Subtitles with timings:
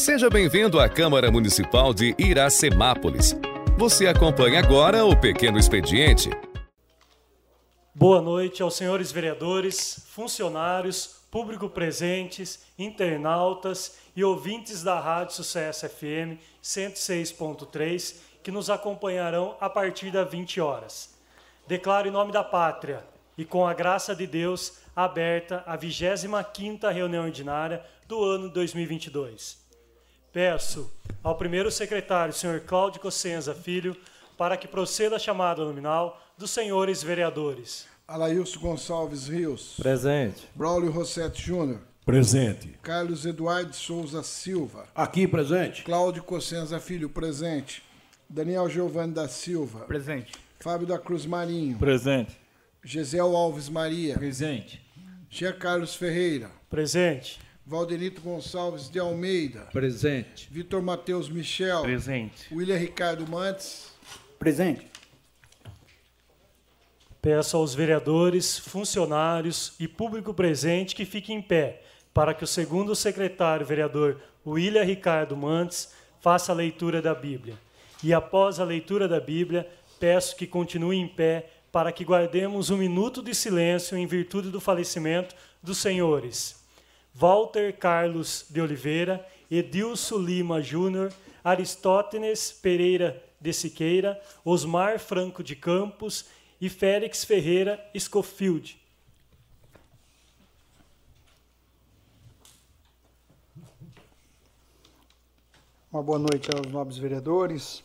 [0.00, 3.36] Seja bem-vindo à Câmara Municipal de Iracemápolis.
[3.76, 6.30] Você acompanha agora o Pequeno Expediente.
[7.94, 16.40] Boa noite aos senhores vereadores, funcionários, público presentes, internautas e ouvintes da Rádio Sucesso FM
[16.64, 21.14] 106.3 que nos acompanharão a partir das 20 horas.
[21.68, 23.04] Declaro em nome da pátria
[23.36, 29.68] e com a graça de Deus aberta a 25ª reunião ordinária do ano 2022.
[30.32, 30.90] Peço
[31.22, 33.96] ao primeiro secretário, senhor Cláudio Cossenza Filho,
[34.38, 37.86] para que proceda a chamada nominal dos senhores vereadores.
[38.06, 39.74] Alailson Gonçalves Rios.
[39.76, 40.48] Presente.
[40.54, 41.80] Braulio Rossetti Júnior.
[42.06, 42.78] Presente.
[42.82, 44.86] Carlos Eduardo Souza Silva.
[44.94, 45.82] Aqui, presente.
[45.82, 47.82] Cláudio Cossenza Filho, presente.
[48.28, 49.80] Daniel Giovanni da Silva.
[49.80, 50.32] Presente.
[50.60, 51.78] Fábio da Cruz Marinho.
[51.78, 52.36] Presente.
[52.82, 54.14] Gesiel Alves Maria.
[54.14, 54.80] Presente.
[55.28, 56.50] Jean Carlos Ferreira.
[56.68, 57.38] Presente.
[57.70, 59.60] Valdenito Gonçalves de Almeida.
[59.72, 60.48] Presente.
[60.50, 61.82] Vitor Matheus Michel.
[61.82, 62.52] Presente.
[62.52, 63.92] William Ricardo Mantes.
[64.40, 64.90] Presente.
[67.22, 71.80] Peço aos vereadores, funcionários e público presente que fiquem em pé
[72.12, 77.56] para que o segundo secretário vereador William Ricardo Mantes faça a leitura da Bíblia.
[78.02, 79.64] E após a leitura da Bíblia,
[80.00, 84.60] peço que continue em pé para que guardemos um minuto de silêncio em virtude do
[84.60, 86.59] falecimento dos senhores
[87.14, 96.26] Walter Carlos de Oliveira, Edilson Lima Júnior, Aristótenes Pereira de Siqueira, Osmar Franco de Campos
[96.60, 98.78] e Félix Ferreira Schofield.
[105.92, 107.82] Uma boa noite aos nobres vereadores,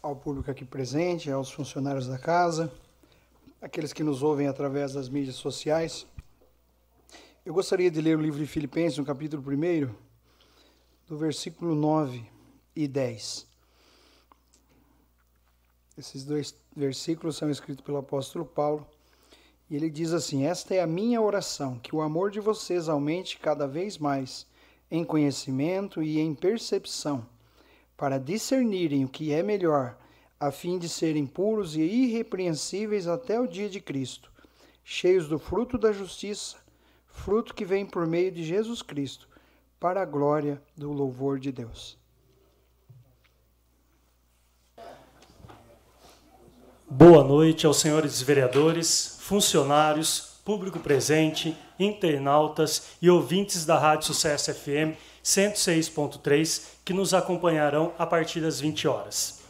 [0.00, 2.72] ao público aqui presente, aos funcionários da casa,
[3.60, 6.06] aqueles que nos ouvem através das mídias sociais.
[7.44, 9.94] Eu gostaria de ler o livro de Filipenses, no capítulo 1,
[11.06, 12.24] do versículo 9
[12.74, 13.46] e 10.
[15.98, 18.86] Esses dois versículos são escritos pelo apóstolo Paulo.
[19.68, 23.38] E ele diz assim: Esta é a minha oração, que o amor de vocês aumente
[23.38, 24.46] cada vez mais
[24.90, 27.28] em conhecimento e em percepção,
[27.94, 29.98] para discernirem o que é melhor,
[30.40, 34.32] a fim de serem puros e irrepreensíveis até o dia de Cristo,
[34.82, 36.63] cheios do fruto da justiça,
[37.14, 39.26] fruto que vem por meio de Jesus Cristo,
[39.80, 41.96] para a glória do louvor de Deus.
[46.86, 54.96] Boa noite aos senhores vereadores, funcionários, público presente, internautas e ouvintes da Rádio Sucesso FM
[55.24, 59.42] 106.3 que nos acompanharão a partir das 20 horas.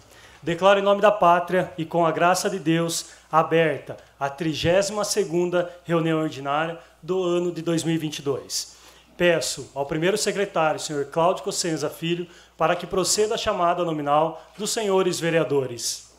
[0.42, 6.20] Declaro em nome da pátria e com a graça de Deus aberta a 32ª reunião
[6.20, 8.74] ordinária do ano de 2022.
[9.16, 12.26] Peço ao primeiro secretário, senhor Cláudio Cossenza Filho,
[12.56, 16.12] para que proceda a chamada nominal dos senhores vereadores.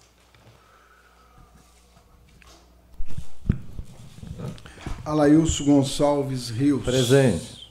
[5.04, 6.84] Alailson Gonçalves Rios.
[6.84, 7.70] Presente.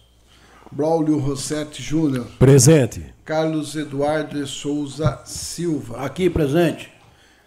[0.70, 2.26] Braulio Rossetti Júnior.
[2.38, 3.14] Presente.
[3.24, 6.04] Carlos Eduardo de Souza Silva.
[6.04, 6.92] Aqui, presente.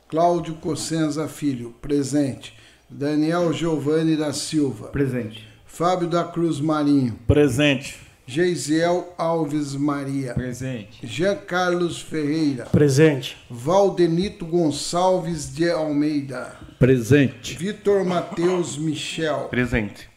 [0.07, 1.75] Cláudio Cossenza Filho.
[1.81, 2.53] Presente.
[2.89, 4.87] Daniel Giovanni da Silva.
[4.87, 5.46] Presente.
[5.67, 7.19] Fábio da Cruz Marinho.
[7.27, 7.99] Presente.
[8.25, 10.33] Geisiel Alves Maria.
[10.33, 11.05] Presente.
[11.05, 12.65] Jean Carlos Ferreira.
[12.65, 13.37] Presente.
[13.49, 16.55] Valdenito Gonçalves de Almeida.
[16.79, 17.55] Presente.
[17.57, 19.47] Vitor Matheus Michel.
[19.49, 20.09] Presente.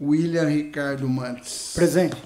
[0.00, 1.72] William Ricardo Mantes.
[1.74, 2.16] Presente.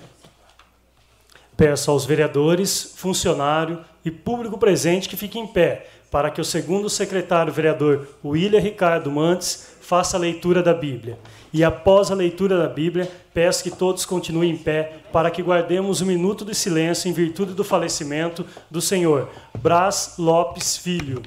[1.57, 6.89] Peço aos vereadores, funcionário e público presente que fiquem em pé para que o segundo
[6.89, 11.19] secretário vereador William Ricardo Mantes faça a leitura da Bíblia.
[11.53, 16.01] E após a leitura da Bíblia, peço que todos continuem em pé para que guardemos
[16.01, 21.21] um minuto de silêncio em virtude do falecimento do senhor Brás Lopes Filho.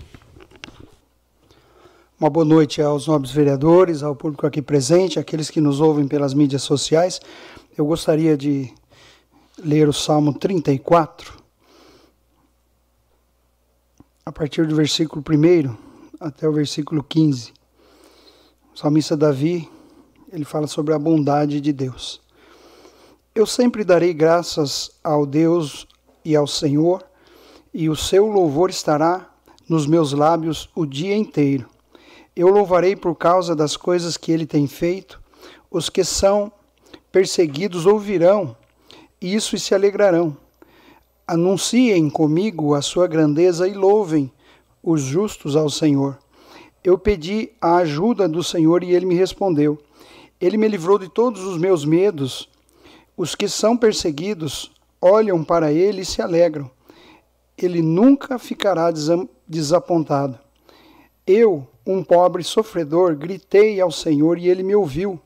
[2.17, 6.33] Uma boa noite aos nobres vereadores, ao público aqui presente, aqueles que nos ouvem pelas
[6.33, 7.19] mídias sociais.
[7.77, 8.73] Eu gostaria de
[9.61, 11.36] ler o Salmo 34,
[14.27, 15.73] a partir do versículo 1
[16.19, 17.53] até o versículo 15.
[18.73, 19.69] O salmista Davi,
[20.33, 22.19] ele fala sobre a bondade de Deus.
[23.33, 25.87] Eu sempre darei graças ao Deus
[26.25, 27.05] e ao Senhor,
[27.73, 29.33] e o seu louvor estará
[29.69, 31.65] nos meus lábios o dia inteiro.
[32.35, 35.21] Eu louvarei por causa das coisas que ele tem feito.
[35.71, 36.51] Os que são
[37.13, 38.57] perseguidos ouvirão
[39.21, 40.35] isso e se alegrarão.
[41.29, 44.31] Anunciem comigo a sua grandeza e louvem
[44.81, 46.17] os justos ao Senhor.
[46.81, 49.77] Eu pedi a ajuda do Senhor e ele me respondeu.
[50.39, 52.47] Ele me livrou de todos os meus medos.
[53.17, 54.71] Os que são perseguidos
[55.01, 56.71] olham para ele e se alegram.
[57.57, 58.89] Ele nunca ficará
[59.45, 60.39] desapontado.
[61.25, 65.19] Eu, um pobre sofredor, gritei ao Senhor e ele me ouviu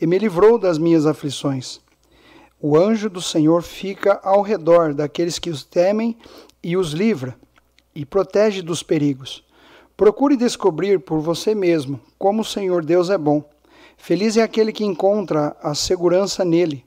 [0.00, 1.83] e me livrou das minhas aflições.
[2.66, 6.16] O anjo do Senhor fica ao redor daqueles que os temem
[6.62, 7.36] e os livra
[7.94, 9.44] e protege dos perigos.
[9.94, 13.44] Procure descobrir por você mesmo como o Senhor Deus é bom.
[13.98, 16.86] Feliz é aquele que encontra a segurança nele.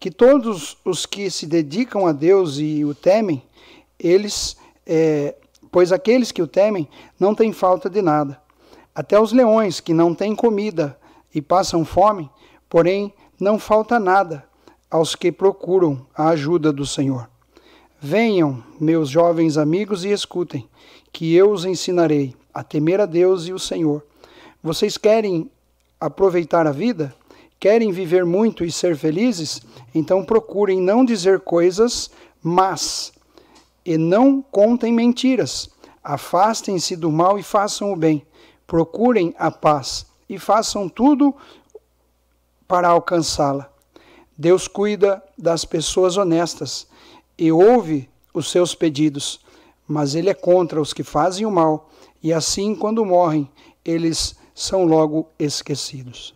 [0.00, 3.40] Que todos os que se dedicam a Deus e o temem,
[3.96, 5.36] eles, é,
[5.70, 6.88] pois aqueles que o temem
[7.20, 8.42] não têm falta de nada.
[8.92, 10.98] Até os leões que não têm comida
[11.32, 12.28] e passam fome,
[12.68, 14.52] porém não falta nada
[14.94, 17.28] aos que procuram a ajuda do Senhor.
[18.00, 20.68] Venham, meus jovens amigos, e escutem,
[21.12, 24.06] que eu os ensinarei a temer a Deus e o Senhor.
[24.62, 25.50] Vocês querem
[25.98, 27.12] aproveitar a vida?
[27.58, 29.62] Querem viver muito e ser felizes?
[29.92, 33.12] Então procurem não dizer coisas más
[33.84, 35.68] e não contem mentiras.
[36.04, 38.24] Afastem-se do mal e façam o bem.
[38.64, 41.34] Procurem a paz e façam tudo
[42.68, 43.73] para alcançá-la.
[44.36, 46.86] Deus cuida das pessoas honestas
[47.38, 49.40] e ouve os seus pedidos,
[49.86, 51.90] mas ele é contra os que fazem o mal,
[52.22, 53.48] e assim, quando morrem,
[53.84, 56.34] eles são logo esquecidos.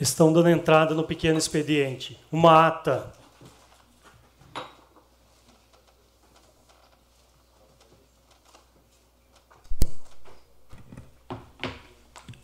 [0.00, 2.18] Estão dando entrada no pequeno expediente.
[2.32, 3.12] Uma ata.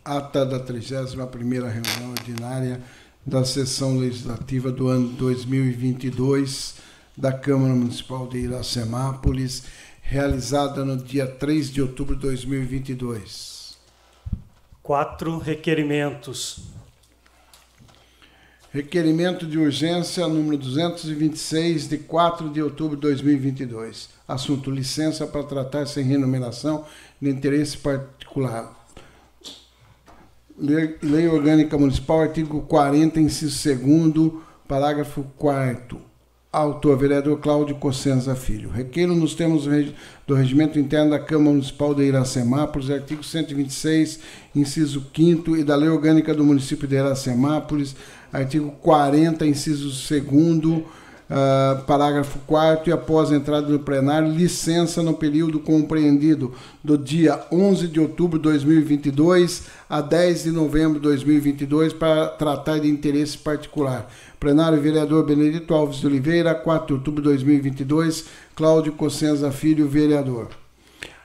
[0.05, 2.83] Ata da 31ª reunião ordinária
[3.25, 6.77] da sessão legislativa do ano 2022
[7.17, 9.65] da Câmara Municipal de Iracemápolis,
[10.03, 13.79] realizada no dia 3 de outubro de 2022.
[14.83, 16.76] Quatro requerimentos
[18.77, 24.11] Requerimento de urgência número 226, de 4 de outubro de 2022.
[24.29, 26.85] Assunto: licença para tratar sem renumeração
[27.19, 28.87] de interesse particular.
[30.59, 33.67] Lei, Lei Orgânica Municipal, artigo 40, inciso
[34.13, 34.33] 2,
[34.69, 35.99] parágrafo 4.
[36.57, 38.71] Autor, vereador Cláudio Cossenza Filho.
[38.71, 39.65] Requeiro nos termos
[40.27, 44.21] do Regimento Interno da Câmara Municipal de Iracemápolis, artigo 126,
[44.55, 47.95] inciso 5 e da Lei Orgânica do Município de Iracemápolis,
[48.33, 50.83] artigo 40, inciso 2
[51.29, 56.55] Uh, parágrafo 4 e após a entrada no plenário, licença no período compreendido
[56.85, 62.79] do dia 11 de outubro de 2022 a 10 de novembro de 2022 para tratar
[62.79, 64.09] de interesse particular.
[64.39, 70.51] Plenário vereador Benedito Alves de Oliveira, 4 de outubro de 2022, Cláudio Cossenza Filho, vereador.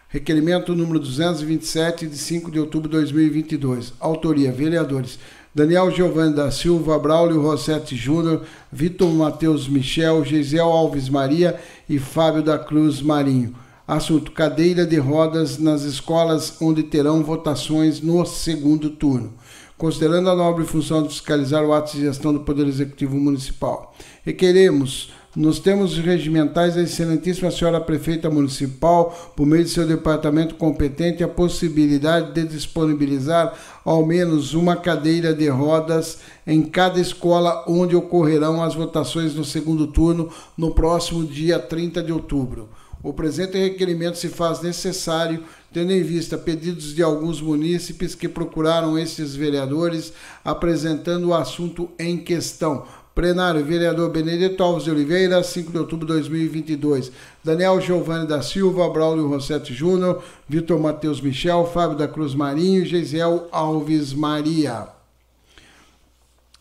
[0.08, 3.93] Requerimento número 227, de 5 de outubro de 2022.
[4.00, 5.20] Autoria, vereadores
[5.53, 12.41] Daniel Giovanni da Silva, Braulio Rossetti Júnior, Vitor Matheus Michel, Gisel Alves Maria e Fábio
[12.41, 13.53] da Cruz Marinho.
[13.86, 19.34] Assunto: cadeira de rodas nas escolas onde terão votações no segundo turno.
[19.77, 23.93] Considerando a nobre função de fiscalizar o ato de gestão do Poder Executivo Municipal,
[24.24, 31.23] requeremos nos termos regimentais a excelentíssima senhora prefeita municipal, por meio de seu departamento competente,
[31.23, 33.53] a possibilidade de disponibilizar
[33.85, 39.88] ao menos uma cadeira de rodas em cada escola onde ocorrerão as votações no segundo
[39.88, 42.67] turno no próximo dia 30 de outubro.
[43.03, 48.95] O presente requerimento se faz necessário, tendo em vista pedidos de alguns munícipes que procuraram
[48.95, 50.13] estes vereadores
[50.45, 56.13] apresentando o assunto em questão, Plenário, vereador Benedito Alves de Oliveira, 5 de outubro de
[56.13, 57.11] 2022.
[57.43, 63.49] Daniel Giovanni da Silva, Braulio Rossetti Júnior, Vitor Matheus Michel, Fábio da Cruz Marinho, Geisiel
[63.51, 64.87] Alves Maria.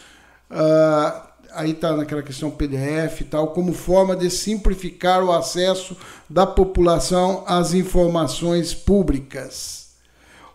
[0.52, 5.96] uh, aí está naquela questão PDF e tal, como forma de simplificar o acesso
[6.28, 9.88] da população às informações públicas.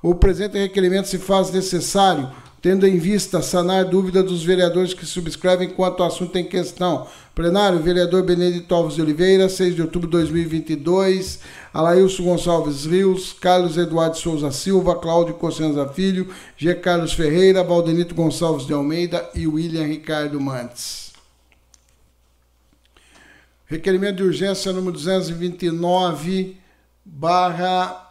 [0.02, 2.30] O presente requerimento se faz necessário
[2.62, 7.08] tendo em vista sanar dúvida dos vereadores que subscrevem quanto ao assunto em questão.
[7.34, 11.40] Plenário, vereador Benedito Alves de Oliveira, 6 de outubro de 2022,
[11.74, 16.74] Alailson Gonçalves Rios, Carlos Eduardo Souza Silva, Cláudio Cossenza Filho, G.
[16.76, 21.14] Carlos Ferreira, Valdenito Gonçalves de Almeida e William Ricardo Mantes.
[23.66, 26.58] Requerimento de urgência número 229,
[27.06, 28.09] barra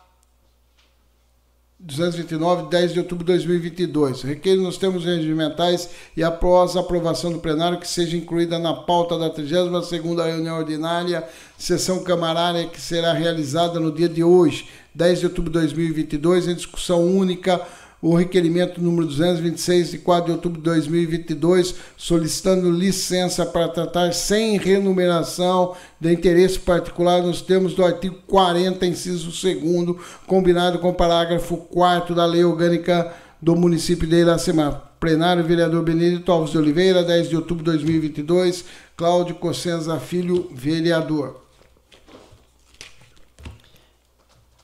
[1.81, 4.23] 229, 10 de outubro de 2022.
[4.23, 9.17] Requer nos termos regimentais e após a aprovação do plenário que seja incluída na pauta
[9.17, 11.23] da 32ª reunião ordinária,
[11.57, 16.55] sessão camarária que será realizada no dia de hoje, 10 de outubro de 2022, em
[16.57, 17.65] discussão única
[18.01, 24.57] o requerimento número 226 de 4 de outubro de 2022, solicitando licença para tratar sem
[24.57, 31.57] remuneração de interesse particular nos termos do artigo 40, inciso 2 combinado com o parágrafo
[31.57, 33.13] 4 da Lei Orgânica
[33.43, 34.85] do município de Iracema.
[35.01, 38.65] Plenário, vereador Benedito Alves de Oliveira, 10 de outubro de 2022,
[38.97, 41.41] Cláudio Cossenza Filho, vereador.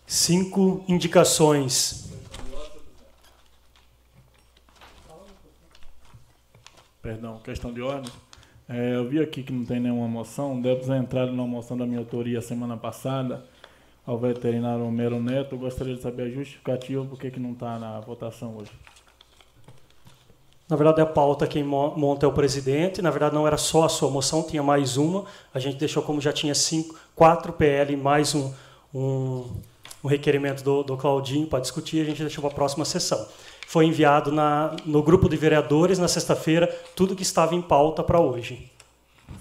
[0.05, 2.05] Cinco indicações
[7.05, 8.11] Perdão, questão de ordem.
[8.67, 10.59] É, eu vi aqui que não tem nenhuma moção.
[10.59, 13.45] Devemos entrar na moção da minha autoria semana passada
[14.07, 15.55] ao veterinário Homero Neto.
[15.55, 18.71] Eu gostaria de saber a justificativa por que não está na votação hoje.
[20.67, 23.03] Na verdade, a pauta quem monta é o presidente.
[23.03, 25.27] Na verdade, não era só a sua moção, tinha mais uma.
[25.53, 28.51] A gente deixou como já tinha cinco, quatro PL mais um,
[28.95, 29.61] um,
[30.03, 32.01] um requerimento do, do Claudinho para discutir.
[32.01, 33.29] A gente deixou para a próxima sessão
[33.67, 38.21] foi enviado na, no grupo de vereadores na sexta-feira tudo que estava em pauta para
[38.21, 38.71] hoje.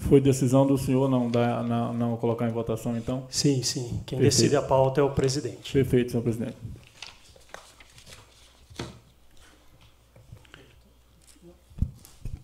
[0.00, 3.26] Foi decisão do senhor não, dar, não, não colocar em votação, então?
[3.28, 4.00] Sim, sim.
[4.06, 4.22] Quem Perfeito.
[4.22, 5.72] decide a pauta é o presidente.
[5.72, 6.56] Perfeito, senhor presidente.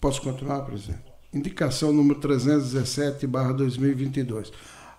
[0.00, 1.02] Posso continuar, presidente?
[1.32, 4.52] Indicação número 317, barra 2022.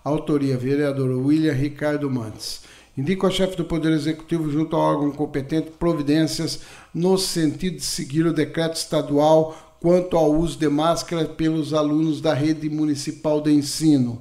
[0.04, 2.62] Autoria, vereador William Ricardo Mantes
[2.96, 6.60] Indico ao chefe do Poder Executivo, junto ao órgão competente, providências
[6.94, 12.34] no sentido de seguir o decreto estadual quanto ao uso de máscara pelos alunos da
[12.34, 14.20] rede municipal de ensino.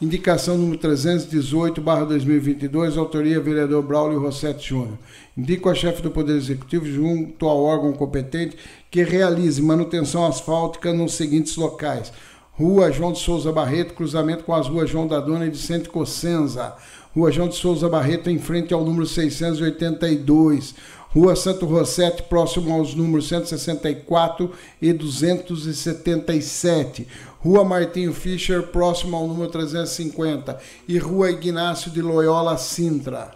[0.00, 4.98] Indicação número 318-2022, autoria vereador Braulio Rossetti Júnior.
[5.38, 8.56] Indico ao chefe do Poder Executivo, junto ao órgão competente,
[8.90, 12.12] que realize manutenção asfáltica nos seguintes locais.
[12.50, 16.74] Rua João de Souza Barreto, cruzamento com as ruas João da Dona e Vicente Cossenza.
[17.14, 20.74] Rua João de Souza Barreto, em frente ao número 682.
[21.10, 24.50] Rua Santo Rossetti, próximo aos números 164
[24.80, 27.06] e 277.
[27.38, 30.58] Rua Martinho Fischer, próximo ao número 350.
[30.88, 33.32] E Rua Ignácio de Loyola Sintra.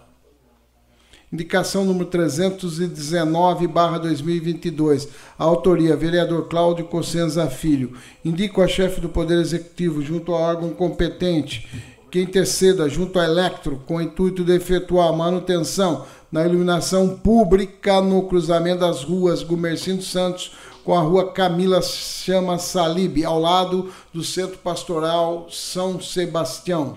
[1.31, 5.07] Indicação número 319, barra 2022.
[5.37, 7.93] Autoria, vereador Cláudio Cossenza Filho.
[8.25, 11.69] Indico a chefe do Poder Executivo, junto ao órgão competente,
[12.17, 18.23] que interceda junto à Electro com o intuito de efetuar manutenção na iluminação pública no
[18.23, 24.57] cruzamento das ruas Gumercindo Santos com a rua Camila Chama Salib, ao lado do Centro
[24.57, 26.97] Pastoral São Sebastião.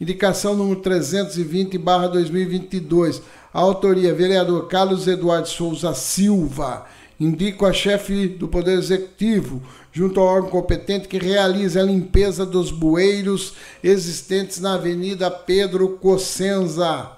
[0.00, 3.22] Indicação número 320, barra 2022.
[3.52, 6.86] Autoria, vereador Carlos Eduardo Souza Silva.
[7.20, 12.70] Indico a chefe do Poder Executivo, junto ao órgão competente, que realize a limpeza dos
[12.70, 17.10] bueiros existentes na Avenida Pedro Cossenza.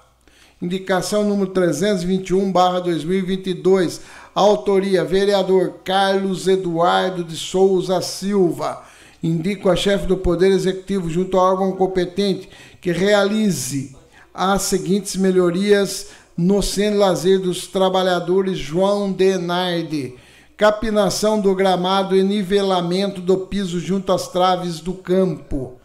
[0.61, 4.01] Indicação número 321, barra 2022.
[4.33, 8.81] Autoria, vereador Carlos Eduardo de Souza Silva.
[9.21, 12.49] Indico a chefe do Poder Executivo, junto ao órgão competente,
[12.81, 13.95] que realize
[14.33, 20.15] as seguintes melhorias no Centro Lazer dos Trabalhadores João Denardi.
[20.55, 25.79] Capinação do gramado e nivelamento do piso junto às traves do campo.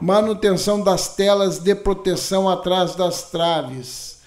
[0.00, 4.18] Manutenção das telas de proteção atrás das traves.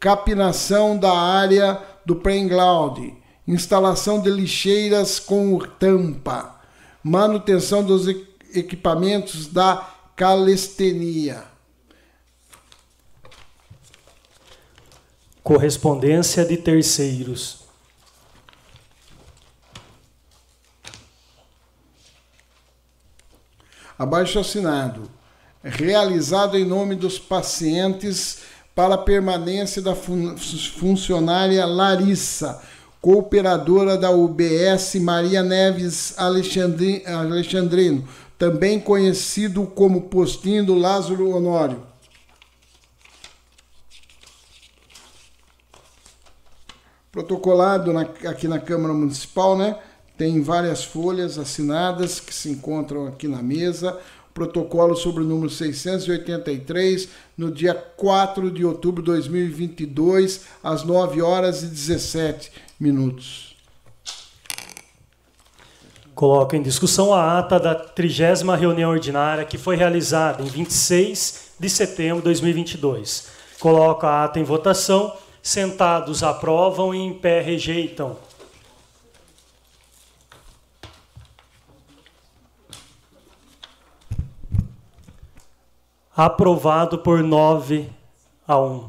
[0.00, 2.98] Capinação da área do playground.
[3.46, 6.60] Instalação de lixeiras com tampa.
[7.02, 8.08] Manutenção dos
[8.54, 11.44] equipamentos da calistenia.
[15.42, 17.59] Correspondência de terceiros.
[24.00, 25.10] Abaixo assinado.
[25.62, 28.38] Realizado em nome dos pacientes
[28.74, 32.62] para permanência da fun funcionária Larissa,
[32.98, 41.86] cooperadora da UBS Maria Neves Alexandri Alexandrino, também conhecido como Postinho do Lázaro Honório.
[47.12, 49.76] Protocolado na, aqui na Câmara Municipal, né?
[50.20, 53.98] Tem várias folhas assinadas que se encontram aqui na mesa.
[54.34, 57.08] Protocolo sobre o número 683,
[57.38, 63.56] no dia 4 de outubro de 2022, às 9 horas e 17 minutos.
[66.14, 71.70] Coloco em discussão a ata da trigésima reunião ordinária que foi realizada em 26 de
[71.70, 73.28] setembro de 2022.
[73.58, 75.16] Coloco a ata em votação.
[75.42, 78.28] Sentados aprovam e em pé rejeitam.
[86.22, 87.88] Aprovado por 9
[88.46, 88.88] a 1.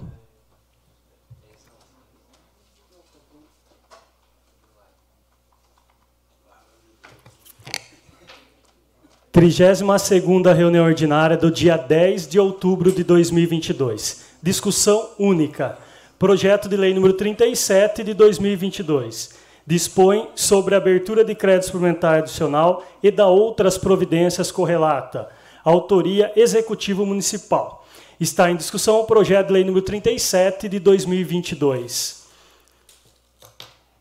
[9.32, 14.26] Trigésima segunda reunião ordinária do dia 10 de outubro de 2022.
[14.44, 15.78] Discussão única.
[16.20, 19.36] Projeto de Lei número 37 de 2022.
[19.66, 25.40] Dispõe sobre abertura de crédito suplementar adicional e da outras providências correlata.
[25.64, 27.86] Autoria Executivo Municipal.
[28.20, 32.22] Está em discussão o projeto de Lei número 37 de 2022.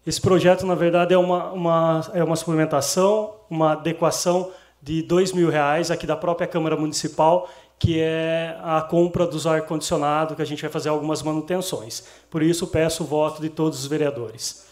[0.06, 4.50] Esse projeto, na verdade, é uma, uma, é uma suplementação, uma adequação
[4.82, 7.48] de dois mil reais aqui da própria Câmara Municipal
[7.80, 12.04] que é a compra dos ar-condicionado, que a gente vai fazer algumas manutenções.
[12.28, 14.66] Por isso, peço o voto de todos os vereadores.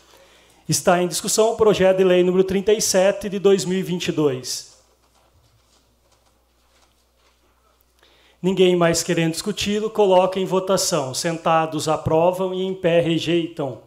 [0.68, 4.77] Está em discussão o projeto de lei número 37 de 2022.
[8.40, 11.12] Ninguém mais querendo discuti-lo, coloca em votação.
[11.12, 13.80] Sentados aprovam e em pé rejeitam.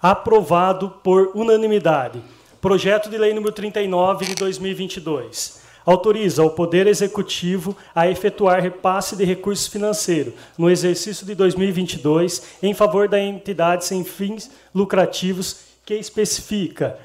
[0.00, 2.22] Aprovado por unanimidade.
[2.60, 9.24] Projeto de lei número 39 de 2022 autoriza o Poder Executivo a efetuar repasse de
[9.24, 16.98] recursos financeiros no exercício de 2022 em favor da entidade sem fins lucrativos que especifica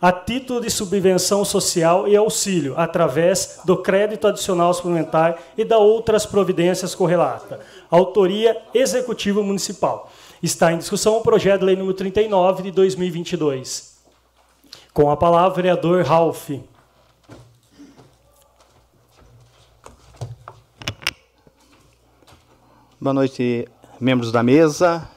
[0.00, 6.26] a título de subvenção social e auxílio, através do crédito adicional suplementar e da outras
[6.26, 7.60] providências correlatas.
[7.90, 10.10] Autoria Executivo Municipal.
[10.42, 13.94] Está em discussão o projeto de lei número 39 de 2022.
[14.92, 16.50] Com a palavra, vereador Ralph.
[23.00, 23.68] Boa noite,
[24.00, 25.08] membros da mesa,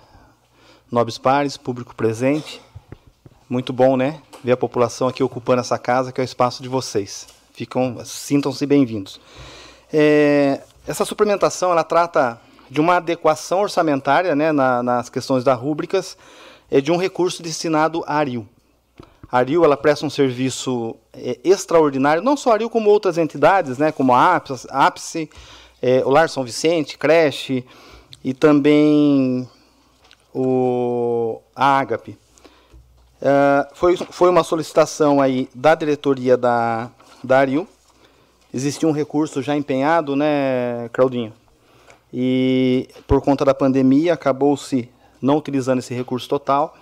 [0.91, 2.61] nobres pares, público presente.
[3.49, 4.21] Muito bom, né?
[4.43, 7.27] Ver a população aqui ocupando essa casa, que é o espaço de vocês.
[7.53, 9.19] Ficam, sintam-se bem-vindos.
[9.91, 16.15] É, essa suplementação, ela trata de uma adequação orçamentária, né, na, nas questões das rúbricas,
[16.69, 18.47] é de um recurso destinado à ARIL.
[19.31, 23.79] A ARIL, ela presta um serviço é, extraordinário, não só a ARIL, como outras entidades,
[23.79, 24.35] né, como a
[24.69, 25.29] APSE
[25.81, 27.65] é, o Lar São Vicente, creche
[28.23, 29.49] e também
[30.33, 32.17] o, a Agape.
[33.21, 36.89] É, foi, foi uma solicitação aí da diretoria da,
[37.23, 37.67] da Ariu.
[38.53, 41.33] Existia um recurso já empenhado, né, Claudinho?
[42.13, 44.89] E por conta da pandemia acabou-se
[45.21, 46.75] não utilizando esse recurso total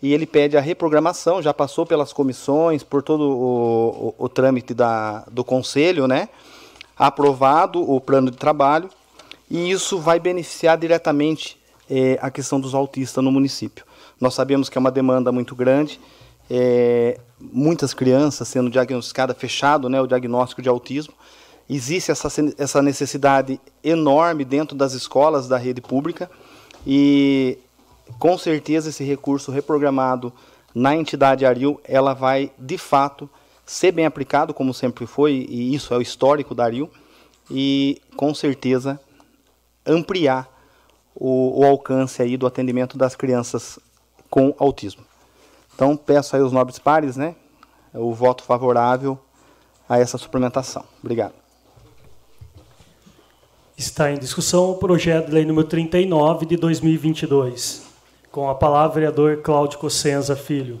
[0.00, 4.72] e ele pede a reprogramação, já passou pelas comissões, por todo o, o, o trâmite
[4.72, 6.28] da, do conselho, né?
[6.98, 8.90] aprovado o plano de trabalho
[9.50, 13.84] e isso vai beneficiar diretamente é, a questão dos autistas no município.
[14.20, 16.00] Nós sabemos que é uma demanda muito grande,
[16.50, 21.14] é, muitas crianças sendo diagnosticadas, fechado né, o diagnóstico de autismo.
[21.68, 26.30] Existe essa, essa necessidade enorme dentro das escolas da rede pública
[26.86, 27.58] e
[28.18, 30.32] com certeza esse recurso reprogramado
[30.74, 33.28] na entidade Aril, ela vai de fato
[33.66, 36.90] ser bem aplicado, como sempre foi, e isso é o histórico da Aril,
[37.50, 38.98] e com certeza
[39.84, 40.48] ampliar
[41.14, 43.78] o, o alcance aí do atendimento das crianças
[44.30, 45.04] com autismo.
[45.74, 47.34] Então peço aí aos nobres pares, né,
[47.94, 49.18] o voto favorável
[49.88, 50.84] a essa suplementação.
[51.00, 51.34] Obrigado.
[53.76, 57.86] Está em discussão o projeto de lei número 39 de 2022.
[58.30, 60.80] Com a palavra, vereador Cláudio Cossenza Filho.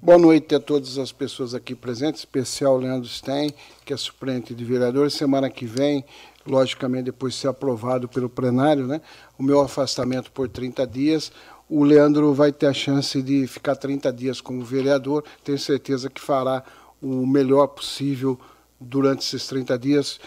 [0.00, 3.52] Boa noite a todas as pessoas aqui presentes, especial Leandro Stein,
[3.84, 5.10] que é suplente de vereador.
[5.10, 6.04] Semana que vem,
[6.48, 9.00] logicamente, depois de ser aprovado pelo plenário, né,
[9.38, 11.30] o meu afastamento por 30 dias,
[11.68, 15.22] o Leandro vai ter a chance de ficar 30 dias como vereador.
[15.44, 16.64] Tenho certeza que fará
[17.00, 18.38] o melhor possível
[18.80, 20.18] durante esses 30 dias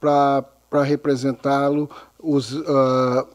[0.00, 1.88] para representá-lo
[2.18, 3.28] uh,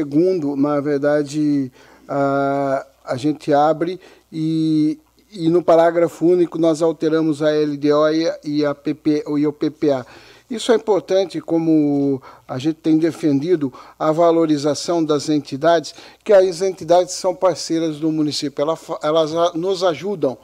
[0.57, 1.71] na verdade,
[2.07, 3.99] a, a gente abre
[4.31, 4.99] e,
[5.31, 8.09] e no parágrafo único nós alteramos a LDO
[8.43, 10.05] e, a PP, e o PPA.
[10.49, 17.15] Isso é importante, como a gente tem defendido a valorização das entidades, que as entidades
[17.15, 20.37] são parceiras do município, elas, elas nos ajudam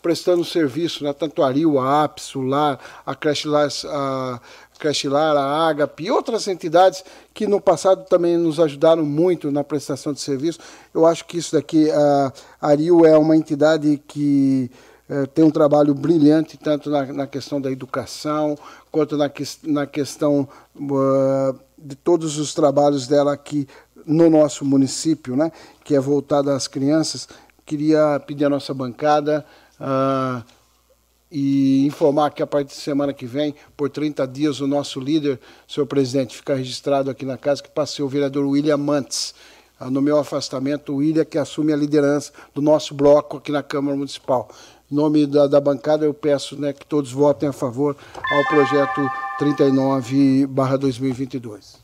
[0.00, 1.12] prestando serviço, né?
[1.12, 4.40] tanto a Rio, a APS, o LAR, a Creche Lar, a,
[4.78, 10.12] Creche Lar, a e outras entidades que no passado também nos ajudaram muito na prestação
[10.12, 10.60] de serviço.
[10.94, 14.70] Eu acho que isso daqui, a, a Rio é uma entidade que
[15.08, 18.58] é, tem um trabalho brilhante, tanto na, na, questão da educação,
[18.90, 23.66] quanto na, que, na questão uh, de todos os trabalhos dela aqui
[24.06, 25.52] no nosso município, né,
[25.84, 27.28] que é voltado às crianças.
[27.66, 29.44] Queria pedir à nossa bancada
[29.80, 30.42] Uh,
[31.30, 35.38] e informar que a partir de semana que vem, por 30 dias, o nosso líder,
[35.68, 39.34] senhor presidente, fica registrado aqui na casa, que passei o vereador William Mantes.
[39.80, 43.62] Uh, no meu afastamento, o William que assume a liderança do nosso bloco aqui na
[43.62, 44.48] Câmara Municipal.
[44.90, 47.94] Nome da, da bancada, eu peço né, que todos votem a favor
[48.32, 49.02] ao projeto
[49.38, 51.76] 39-2022.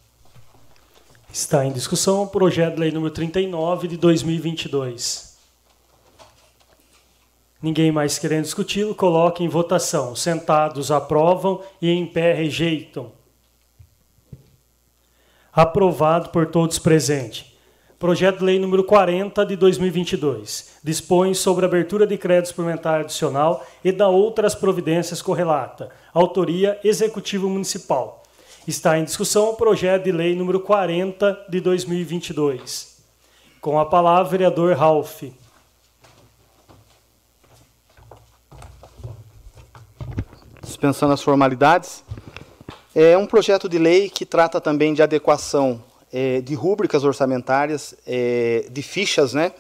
[1.31, 5.35] Está em discussão o projeto de lei número 39 de 2022.
[7.61, 10.15] Ninguém mais querendo discuti-lo, coloque em votação.
[10.15, 13.11] Sentados aprovam e em pé rejeitam.
[15.53, 17.54] Aprovado por todos presentes.
[18.05, 23.91] Projeto de Lei número 40 de 2022 dispõe sobre abertura de crédito suplementar adicional e
[23.91, 25.89] da outras providências correlata.
[26.13, 28.23] Autoria Executivo Municipal.
[28.69, 32.99] Está em discussão o projeto de lei número 40 de 2022.
[33.59, 35.23] Com a palavra, vereador Ralph.
[40.61, 42.05] dispensando as formalidades.
[42.95, 45.83] É um projeto de lei que trata também de adequação
[46.15, 49.51] é, de rúbricas orçamentárias, é, de fichas, né?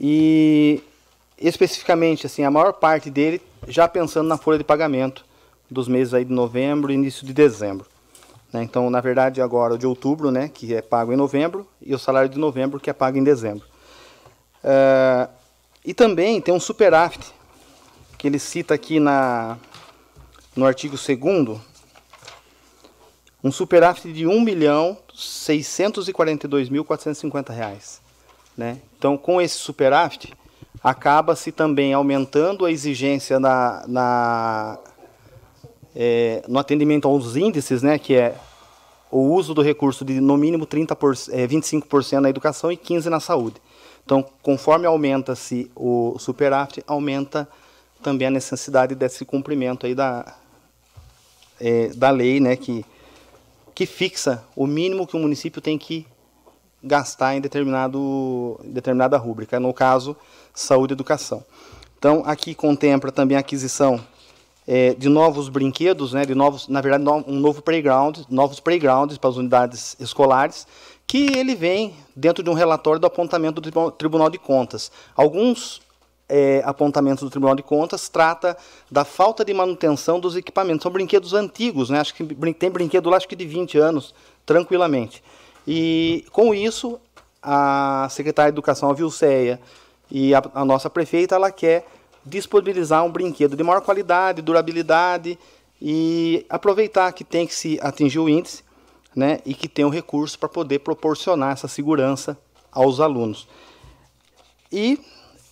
[0.00, 0.80] E
[1.36, 5.24] especificamente, assim, a maior parte dele já pensando na folha de pagamento
[5.68, 7.86] dos meses aí de novembro e início de dezembro.
[8.52, 8.62] Né?
[8.62, 11.98] Então, na verdade, agora o de outubro, né, que é pago em novembro, e o
[11.98, 13.66] salário de novembro, que é pago em dezembro.
[14.62, 15.28] Uh,
[15.84, 17.34] e também tem um superávit,
[18.16, 19.58] que ele cita aqui na,
[20.54, 21.60] no artigo 2
[23.42, 24.34] um superávit de R$
[25.18, 27.50] 1.642.450.
[27.50, 28.00] Reais,
[28.56, 28.78] né?
[28.96, 30.32] Então, com esse superávit,
[30.82, 34.78] acaba-se também aumentando a exigência na, na
[35.94, 38.36] é, no atendimento aos índices, né, que é
[39.10, 43.18] o uso do recurso de no mínimo 30%, é, 25% na educação e 15% na
[43.18, 43.56] saúde.
[44.04, 47.48] Então, conforme aumenta-se o superávit, aumenta
[48.02, 50.36] também a necessidade desse cumprimento aí da,
[51.60, 52.84] é, da lei, né, que,
[53.78, 56.04] que fixa o mínimo que o município tem que
[56.82, 60.16] gastar em determinado, determinada rúbrica, no caso,
[60.52, 61.44] saúde e educação.
[61.96, 64.04] Então, aqui contempla também a aquisição
[64.66, 69.30] é, de novos brinquedos, né, de novos, na verdade, um novo playground, novos playgrounds para
[69.30, 70.66] as unidades escolares,
[71.06, 74.90] que ele vem dentro de um relatório do apontamento do Tribunal de Contas.
[75.14, 75.80] Alguns
[76.28, 78.56] é, apontamentos do Tribunal de Contas trata
[78.90, 80.82] da falta de manutenção dos equipamentos.
[80.82, 82.00] São brinquedos antigos, né?
[82.00, 84.14] Acho que tem brinquedo lá acho que de 20 anos,
[84.44, 85.22] tranquilamente.
[85.66, 87.00] E com isso,
[87.42, 89.60] a secretária de Educação, a Vilceia,
[90.10, 91.86] e a, a nossa prefeita, ela quer
[92.24, 95.38] disponibilizar um brinquedo de maior qualidade, durabilidade
[95.80, 98.62] e aproveitar que tem que se atingir o índice,
[99.14, 102.38] né, e que tem o recurso para poder proporcionar essa segurança
[102.70, 103.48] aos alunos.
[104.70, 105.00] E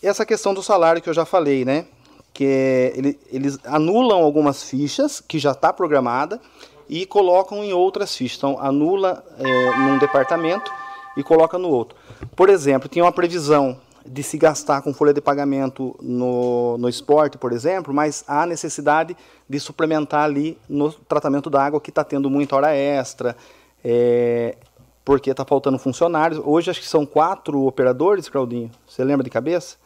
[0.02, 1.87] essa questão do salário que eu já falei, né,
[2.32, 6.40] que é, ele, eles anulam algumas fichas que já está programada
[6.88, 8.37] e colocam em outras fichas.
[8.37, 10.70] Então anula é, num departamento
[11.16, 11.96] e coloca no outro.
[12.35, 17.37] Por exemplo, tinha uma previsão de se gastar com folha de pagamento no, no esporte,
[17.38, 19.16] por exemplo, mas há necessidade
[19.48, 23.37] de suplementar ali no tratamento da água, que está tendo muita hora extra,
[23.85, 24.56] é,
[25.04, 26.40] porque está faltando funcionários.
[26.44, 29.76] Hoje acho que são quatro operadores, Claudinho, você lembra de cabeça?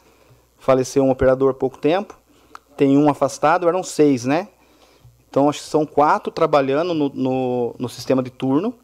[0.61, 2.15] Faleceu um operador há pouco tempo,
[2.77, 4.47] tem um afastado, eram seis, né?
[5.27, 8.75] Então acho que são quatro trabalhando no, no, no sistema de turno,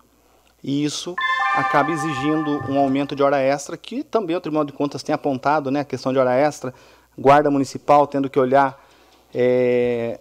[0.63, 1.13] e isso
[1.55, 5.69] acaba exigindo um aumento de hora extra, que também o Tribunal de Contas tem apontado,
[5.69, 6.73] né, a questão de hora extra,
[7.15, 8.83] guarda municipal tendo que olhar
[9.31, 10.19] é,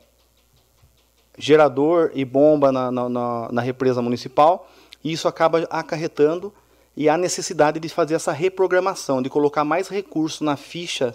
[1.39, 3.09] gerador e bomba na, na,
[3.51, 4.69] na, represa municipal,
[5.03, 6.53] e isso acaba acarretando
[6.95, 11.15] e a necessidade de fazer essa reprogramação, de colocar mais recursos na ficha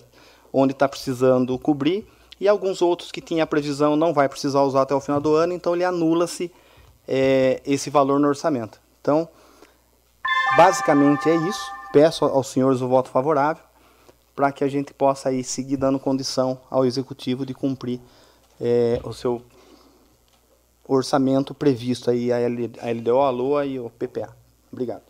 [0.54, 2.08] onde está precisando cobrir,
[2.40, 5.36] e alguns outros que tinha a previsão não vai precisar usar até o final do
[5.36, 6.52] ano, então ele anula-se
[7.08, 8.80] é, esse valor no orçamento.
[9.00, 9.30] Então,
[10.56, 11.72] Basicamente é isso.
[11.94, 13.64] Peço aos senhores o voto favorável
[14.36, 18.00] para que a gente possa aí seguir dando condição ao executivo de cumprir
[18.60, 19.42] é, o seu
[20.88, 24.36] orçamento previsto aí a LDO, a LOA e o PPA.
[24.72, 25.04] Obrigado.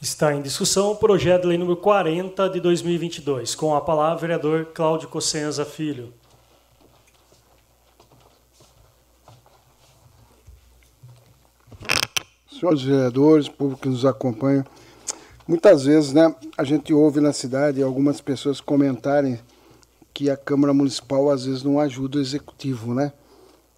[0.00, 3.56] Está em discussão o projeto de lei número 40 de 2022.
[3.56, 6.12] Com a palavra, vereador Cláudio Cossenza Filho.
[12.58, 14.66] senhores vereadores, público que nos acompanha,
[15.46, 19.38] muitas vezes né, a gente ouve na cidade algumas pessoas comentarem
[20.12, 23.12] que a Câmara Municipal às vezes não ajuda o Executivo, né?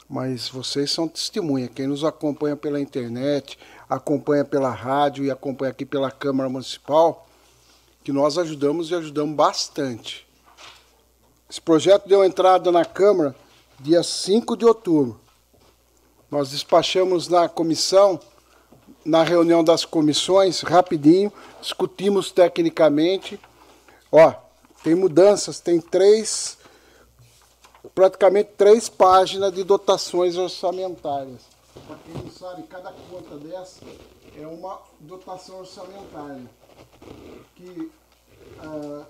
[0.09, 3.59] Mas vocês são testemunha, quem nos acompanha pela internet,
[3.91, 7.27] acompanha pela rádio e acompanha aqui pela Câmara Municipal,
[8.05, 10.27] que nós ajudamos e ajudamos bastante.
[11.51, 13.35] Esse projeto deu entrada na Câmara
[13.81, 15.21] dia 5 de outubro.
[16.31, 18.21] Nós despachamos na comissão
[19.05, 23.41] na reunião das comissões, rapidinho, discutimos tecnicamente.
[24.13, 24.33] Ó,
[24.83, 26.59] tem mudanças, tem três,
[27.95, 31.50] praticamente três páginas de dotações orçamentárias.
[31.87, 33.81] Para quem não sabe, cada conta dessa
[34.37, 36.49] é uma dotação orçamentária.
[37.57, 37.91] Que
[38.65, 39.05] uh,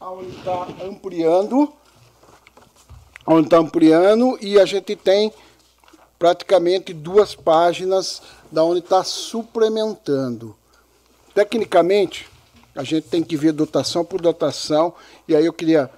[0.00, 1.72] onde está ampliando,
[3.26, 5.32] onde está ampliando, e a gente tem
[6.18, 10.56] praticamente duas páginas da onde está suplementando.
[11.34, 12.28] Tecnicamente,
[12.74, 14.94] a gente tem que ver dotação por dotação,
[15.26, 15.90] e aí eu queria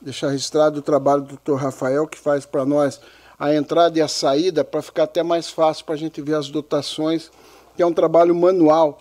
[0.00, 1.60] deixar registrado o trabalho do Dr.
[1.60, 3.00] Rafael, que faz para nós
[3.38, 6.48] a entrada e a saída, para ficar até mais fácil para a gente ver as
[6.48, 7.30] dotações,
[7.76, 9.00] que é um trabalho manual.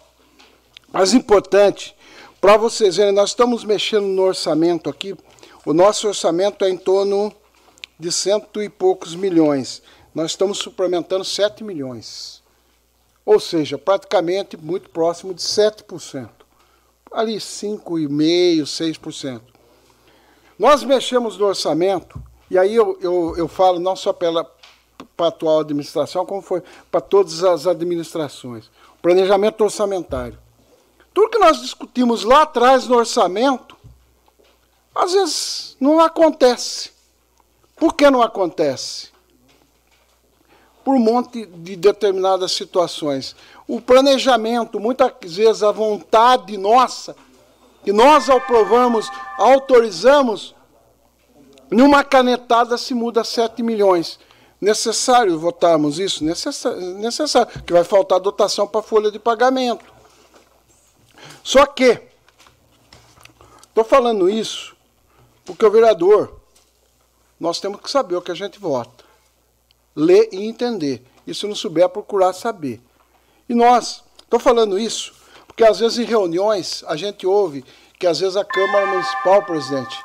[0.91, 1.95] Mas importante,
[2.41, 5.15] para vocês verem, nós estamos mexendo no orçamento aqui,
[5.65, 7.33] o nosso orçamento é em torno
[7.99, 9.81] de cento e poucos milhões.
[10.13, 12.43] Nós estamos suplementando 7 milhões
[13.25, 16.29] ou seja, praticamente muito próximo de 7%.
[17.11, 19.41] Ali 5,5%, 6%.
[20.59, 24.49] Nós mexemos no orçamento, e aí eu, eu, eu falo não só pela
[25.15, 28.69] para a atual administração, como foi para todas as administrações.
[29.01, 30.37] Planejamento orçamentário.
[31.13, 33.77] Tudo que nós discutimos lá atrás no orçamento,
[34.93, 36.91] às vezes não acontece.
[37.75, 39.15] Por que não acontece?
[40.85, 43.35] por um monte de determinadas situações.
[43.67, 47.15] O planejamento, muitas vezes a vontade nossa,
[47.83, 50.53] que nós aprovamos, autorizamos,
[51.71, 54.19] numa canetada se muda 7 milhões.
[54.59, 56.23] Necessário votarmos isso?
[56.23, 59.85] Necessário, necessário que vai faltar dotação para a folha de pagamento.
[61.43, 62.01] Só que,
[63.69, 64.75] estou falando isso
[65.43, 66.39] porque o vereador,
[67.39, 69.05] nós temos que saber o que a gente vota
[69.95, 71.03] ler e entender.
[71.25, 72.81] E se não souber, procurar saber.
[73.47, 75.13] E nós, estou falando isso,
[75.47, 77.63] porque às vezes em reuniões a gente ouve
[77.97, 79.97] que às vezes a Câmara Municipal, presidente,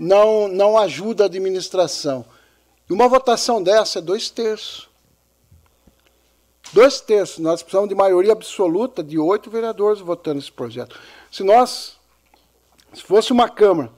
[0.00, 2.24] não, não ajuda a administração.
[2.88, 4.88] E uma votação dessa é dois terços.
[6.72, 7.38] dois terços.
[7.38, 10.98] Nós precisamos de maioria absoluta de oito vereadores votando esse projeto.
[11.30, 11.98] Se nós,
[12.94, 13.92] se fosse uma Câmara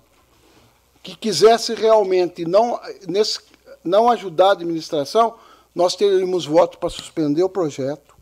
[1.05, 3.41] que quisesse realmente não, nesse,
[3.85, 5.37] não ajudar a administração,
[5.73, 8.15] nós teríamos voto para suspender o projeto,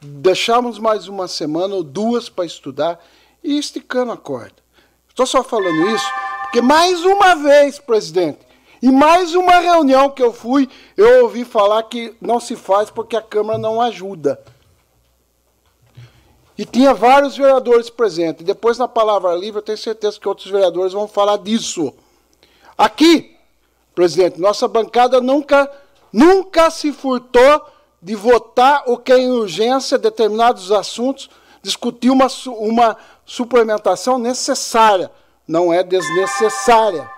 [0.00, 2.98] deixarmos mais uma semana ou duas para estudar
[3.44, 4.56] e esticando a corda.
[5.08, 8.40] Estou só falando isso porque, mais uma vez, presidente,
[8.82, 13.16] e mais uma reunião que eu fui, eu ouvi falar que não se faz porque
[13.16, 14.42] a Câmara não ajuda.
[16.58, 18.44] E tinha vários vereadores presentes.
[18.44, 21.94] Depois, na palavra livre, eu tenho certeza que outros vereadores vão falar disso.
[22.76, 23.36] Aqui,
[23.94, 25.70] presidente, nossa bancada nunca,
[26.12, 27.64] nunca se furtou
[28.02, 31.30] de votar o que é em urgência determinados assuntos,
[31.62, 35.12] discutir uma, uma suplementação necessária,
[35.46, 37.08] não é desnecessária.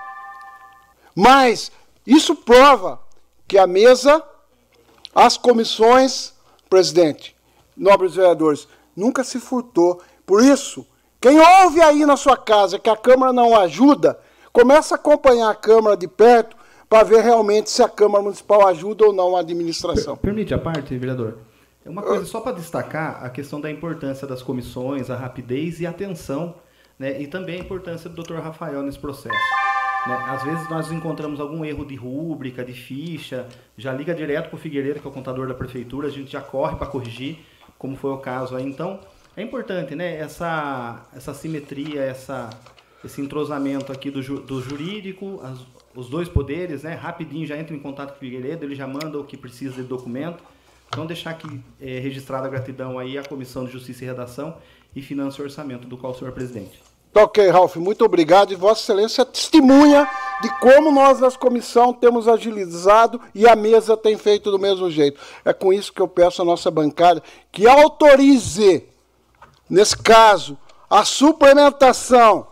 [1.14, 1.70] Mas
[2.06, 3.00] isso prova
[3.46, 4.22] que a mesa,
[5.14, 6.32] as comissões,
[6.68, 7.36] presidente,
[7.76, 10.00] nobres vereadores, nunca se furtou.
[10.24, 10.86] Por isso,
[11.20, 14.18] quem ouve aí na sua casa que a Câmara não ajuda,
[14.52, 16.54] Começa a acompanhar a Câmara de perto
[16.88, 20.14] para ver realmente se a Câmara Municipal ajuda ou não a administração.
[20.14, 21.38] Permite a parte, vereador?
[21.84, 25.86] É uma coisa só para destacar a questão da importância das comissões, a rapidez e
[25.86, 26.54] a atenção,
[27.02, 28.36] né, e também a importância do Dr.
[28.36, 29.34] Rafael nesse processo.
[30.06, 30.14] Né?
[30.28, 34.58] Às vezes nós encontramos algum erro de rúbrica, de ficha, já liga direto para o
[34.58, 37.40] Figueiredo, que é o contador da prefeitura, a gente já corre para corrigir,
[37.76, 38.64] como foi o caso aí.
[38.64, 39.00] Então,
[39.36, 42.50] é importante né, essa, essa simetria, essa,
[43.04, 45.58] esse entrosamento aqui do, do jurídico, as,
[45.96, 46.94] os dois poderes, né?
[46.94, 49.82] Rapidinho já entra em contato com o Figueiredo, ele já manda o que precisa de
[49.82, 50.40] documento.
[50.86, 54.56] Então deixar aqui é, registrada a gratidão aí à Comissão de Justiça e Redação
[54.94, 56.91] e Finanças e Orçamento, do qual o senhor presidente.
[57.12, 58.52] Tá ok, Ralf, muito obrigado.
[58.52, 60.08] E Vossa Excelência testemunha
[60.40, 65.20] de como nós, das comissão, temos agilizado e a mesa tem feito do mesmo jeito.
[65.44, 68.84] É com isso que eu peço à nossa bancada que autorize,
[69.68, 70.56] nesse caso,
[70.88, 72.46] a suplementação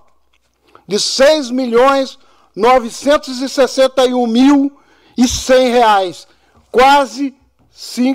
[0.86, 2.18] de 6 milhões
[2.54, 4.76] 961 mil
[5.16, 6.28] e 100 reais,
[6.70, 7.34] quase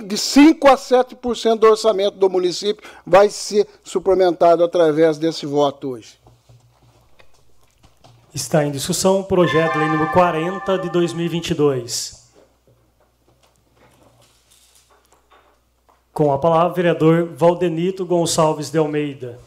[0.06, 6.25] de 5 a 7% do orçamento do município vai ser suplementado através desse voto hoje.
[8.36, 12.34] Está em discussão o projeto de lei número 40 de 2022.
[16.12, 19.40] Com a palavra, o vereador Valdenito Gonçalves de Almeida.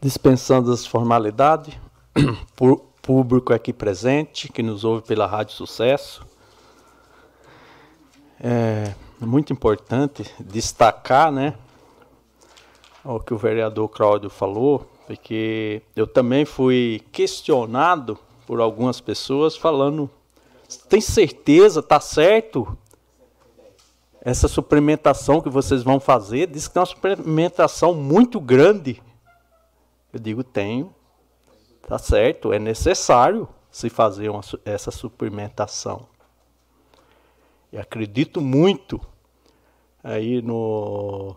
[0.00, 1.74] dispensando as formalidades,
[3.00, 6.22] público aqui presente, que nos ouve pela Rádio Sucesso.
[8.38, 11.54] É muito importante destacar, né,
[13.04, 20.10] o que o vereador Cláudio falou, porque eu também fui questionado por algumas pessoas falando,
[20.88, 22.76] tem certeza, tá certo?
[24.20, 29.02] Essa suplementação que vocês vão fazer, diz que é uma suplementação muito grande
[30.14, 30.94] eu digo, tenho.
[31.88, 36.06] Tá certo, é necessário se fazer uma, essa suplementação.
[37.72, 39.00] E acredito muito
[40.04, 41.34] aí no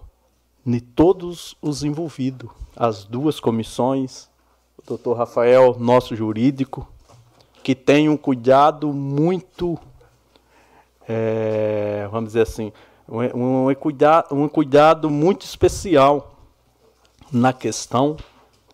[0.67, 4.29] em todos os envolvidos, as duas comissões,
[4.77, 6.85] o doutor Rafael, nosso jurídico,
[7.63, 9.79] que tem um cuidado muito,
[11.07, 12.73] é, vamos dizer assim,
[13.07, 13.69] um, um,
[14.31, 16.35] um cuidado muito especial
[17.31, 18.17] na questão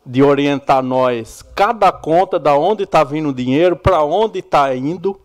[0.03, 5.21] de orientar nós cada conta da onde está vindo o dinheiro, para onde está indo.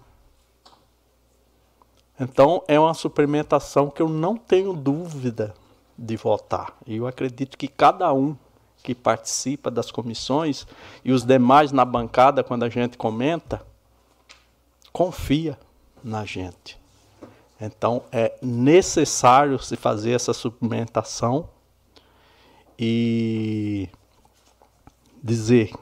[2.20, 5.54] Então é uma suplementação que eu não tenho dúvida
[5.98, 6.76] de votar.
[6.86, 8.36] Eu acredito que cada um
[8.82, 10.66] que participa das comissões
[11.04, 13.66] e os demais na bancada, quando a gente comenta,
[14.92, 15.58] confia
[16.02, 16.78] na gente.
[17.60, 21.48] Então é necessário se fazer essa suplementação
[22.78, 23.88] e
[25.22, 25.72] dizer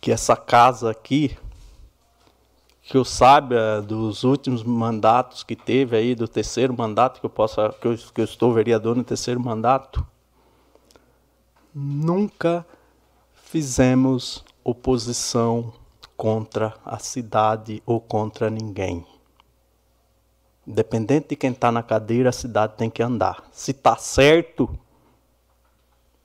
[0.00, 1.38] que essa casa aqui,
[2.86, 7.74] que eu saiba dos últimos mandatos que teve aí, do terceiro mandato que eu possa,
[7.80, 10.06] que eu, que eu estou vereador no terceiro mandato,
[11.74, 12.64] nunca
[13.32, 15.72] fizemos oposição
[16.14, 19.06] contra a cidade ou contra ninguém.
[20.66, 23.44] Independente de quem está na cadeira, a cidade tem que andar.
[23.50, 24.68] Se está certo,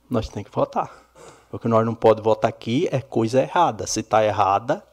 [0.08, 0.90] nós temos que votar.
[1.50, 3.86] O que nós não podemos votar aqui é coisa errada.
[3.86, 4.84] Se está errada,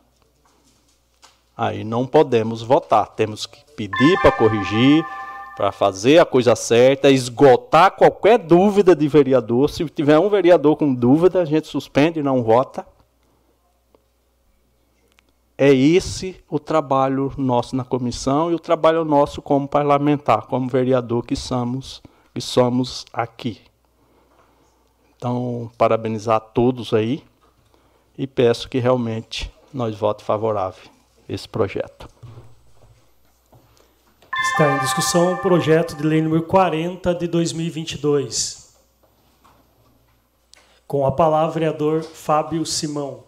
[1.58, 3.08] aí não podemos votar.
[3.08, 5.04] Temos que pedir para corrigir,
[5.56, 9.70] para fazer a coisa certa, esgotar qualquer dúvida de vereador.
[9.70, 12.86] Se tiver um vereador com dúvida, a gente suspende e não vota.
[15.58, 21.26] é esse o trabalho nosso na comissão e o trabalho nosso como parlamentar, como vereador
[21.26, 22.00] que somos,
[22.32, 23.60] que somos aqui.
[25.16, 27.24] Então, parabenizar a todos aí
[28.16, 30.97] e peço que realmente nós vote favorável
[31.28, 32.08] esse projeto.
[34.52, 38.76] Está em discussão o projeto de lei número 40 de 2022.
[40.88, 43.24] Com a palavra, vereador Fábio Simão.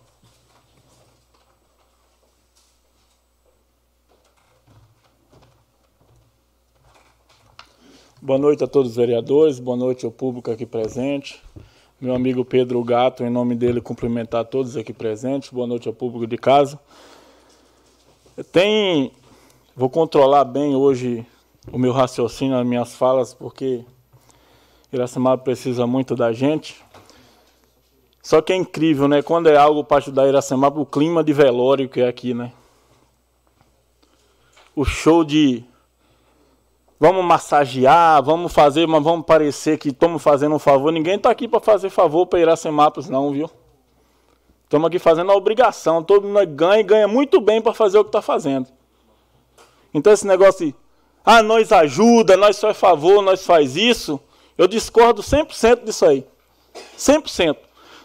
[8.21, 11.41] Boa noite a todos os vereadores, boa noite ao público aqui presente.
[12.01, 15.49] Meu amigo Pedro Gato, em nome dele, cumprimentar todos aqui presentes.
[15.49, 16.79] Boa noite ao público de casa.
[18.43, 19.11] Tem.
[19.75, 21.25] Vou controlar bem hoje
[21.71, 23.83] o meu raciocínio, as minhas falas, porque
[24.91, 26.83] Iracemaba precisa muito da gente.
[28.21, 29.21] Só que é incrível, né?
[29.21, 32.51] Quando é algo para ajudar Iracemaba, o clima de velório que é aqui, né?
[34.75, 35.63] O show de
[36.99, 40.91] vamos massagear, vamos fazer, mas vamos parecer que estamos fazendo um favor.
[40.91, 43.49] Ninguém está aqui para fazer favor para Iracemápolis, não, viu?
[44.69, 46.03] Estamos aqui fazendo a obrigação.
[46.03, 48.67] Todo mundo ganha e ganha muito bem para fazer o que está fazendo.
[49.91, 50.75] Então esse negócio de,
[51.25, 54.19] ah, nós ajuda, nós faz favor, nós faz isso,
[54.55, 56.23] eu discordo 100% disso aí.
[56.95, 57.57] 100%.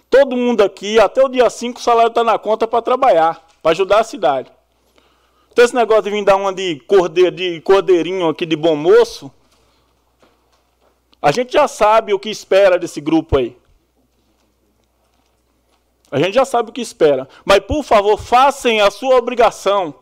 [0.08, 3.72] Todo mundo aqui, até o dia 5, o salário está na conta para trabalhar, para
[3.72, 4.50] ajudar a cidade.
[5.52, 6.80] Então esse negócio de vir dar uma de,
[7.34, 9.30] de cordeirinho aqui de bom moço,
[11.20, 13.54] a gente já sabe o que espera desse grupo aí.
[16.14, 17.28] A gente já sabe o que espera.
[17.44, 19.92] Mas, por favor, façam a sua obrigação.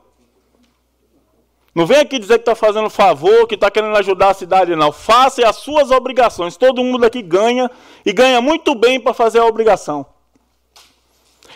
[1.74, 4.92] Não vem aqui dizer que está fazendo favor, que está querendo ajudar a cidade, não.
[4.92, 6.54] Façam as suas obrigações.
[6.54, 7.70] Todo mundo aqui ganha
[8.04, 10.04] e ganha muito bem para fazer a obrigação.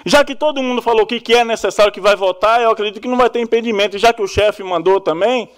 [0.07, 3.19] Já que todo mundo falou que é necessário que vai votar, eu acredito que não
[3.19, 3.97] vai ter impedimento.
[3.97, 5.51] E já que o chefe mandou também,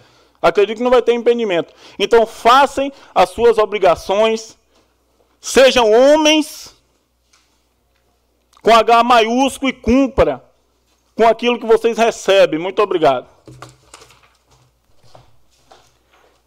[0.42, 1.72] acredito que não vai ter impedimento.
[2.00, 4.58] Então façam as suas obrigações,
[5.40, 6.76] sejam homens
[8.62, 10.44] com H maiúsculo e cumpra
[11.14, 12.58] com aquilo que vocês recebem.
[12.58, 13.28] Muito obrigado.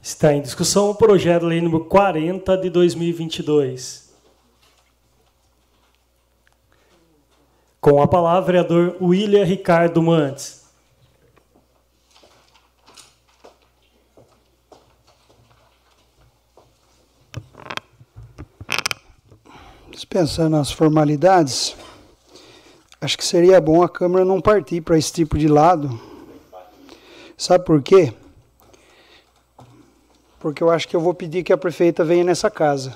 [0.01, 4.12] Está em discussão o projeto de lei número 40 de 2022.
[7.80, 10.62] Com a palavra, vereador William Ricardo Mantes.
[19.89, 21.76] Dispensando as formalidades,
[23.01, 25.99] acho que seria bom a Câmara não partir para esse tipo de lado.
[27.35, 28.13] Sabe por quê?
[30.39, 32.95] Porque eu acho que eu vou pedir que a prefeita venha nessa casa.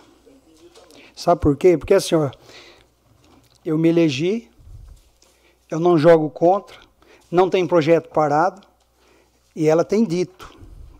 [1.16, 1.76] Sabe por quê?
[1.76, 2.30] Porque assim, ó,
[3.66, 4.48] eu me elegi,
[5.72, 6.78] eu não jogo contra,
[7.32, 8.62] não tem projeto parado,
[9.56, 10.56] e ela tem dito.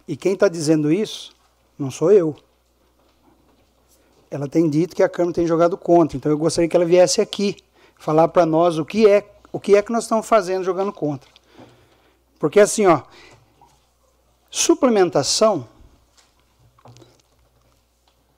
[0.08, 1.36] E quem está dizendo isso
[1.78, 2.36] não sou eu.
[4.32, 6.18] Ela tem dito que a Câmara tem jogado contra.
[6.18, 7.58] Então eu gostaria que ela viesse aqui
[7.98, 11.30] falar para nós o que é o que é que nós estamos fazendo jogando contra.
[12.38, 13.02] Porque assim, ó,
[14.50, 15.68] suplementação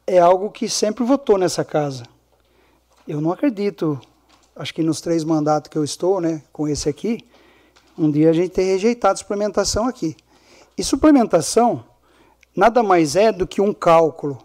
[0.05, 2.03] é algo que sempre votou nessa casa.
[3.07, 3.99] Eu não acredito
[4.57, 7.25] acho que nos três mandatos que eu estou, né, com esse aqui,
[7.97, 10.15] um dia a gente tem rejeitado suplementação aqui.
[10.77, 11.83] E suplementação
[12.55, 14.37] nada mais é do que um cálculo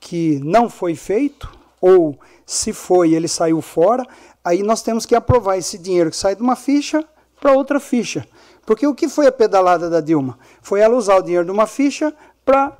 [0.00, 4.06] que não foi feito, ou se foi, ele saiu fora,
[4.48, 7.04] aí nós temos que aprovar esse dinheiro que sai de uma ficha
[7.38, 8.26] para outra ficha.
[8.64, 10.38] Porque o que foi a pedalada da Dilma?
[10.62, 12.14] Foi ela usar o dinheiro de uma ficha
[12.46, 12.74] para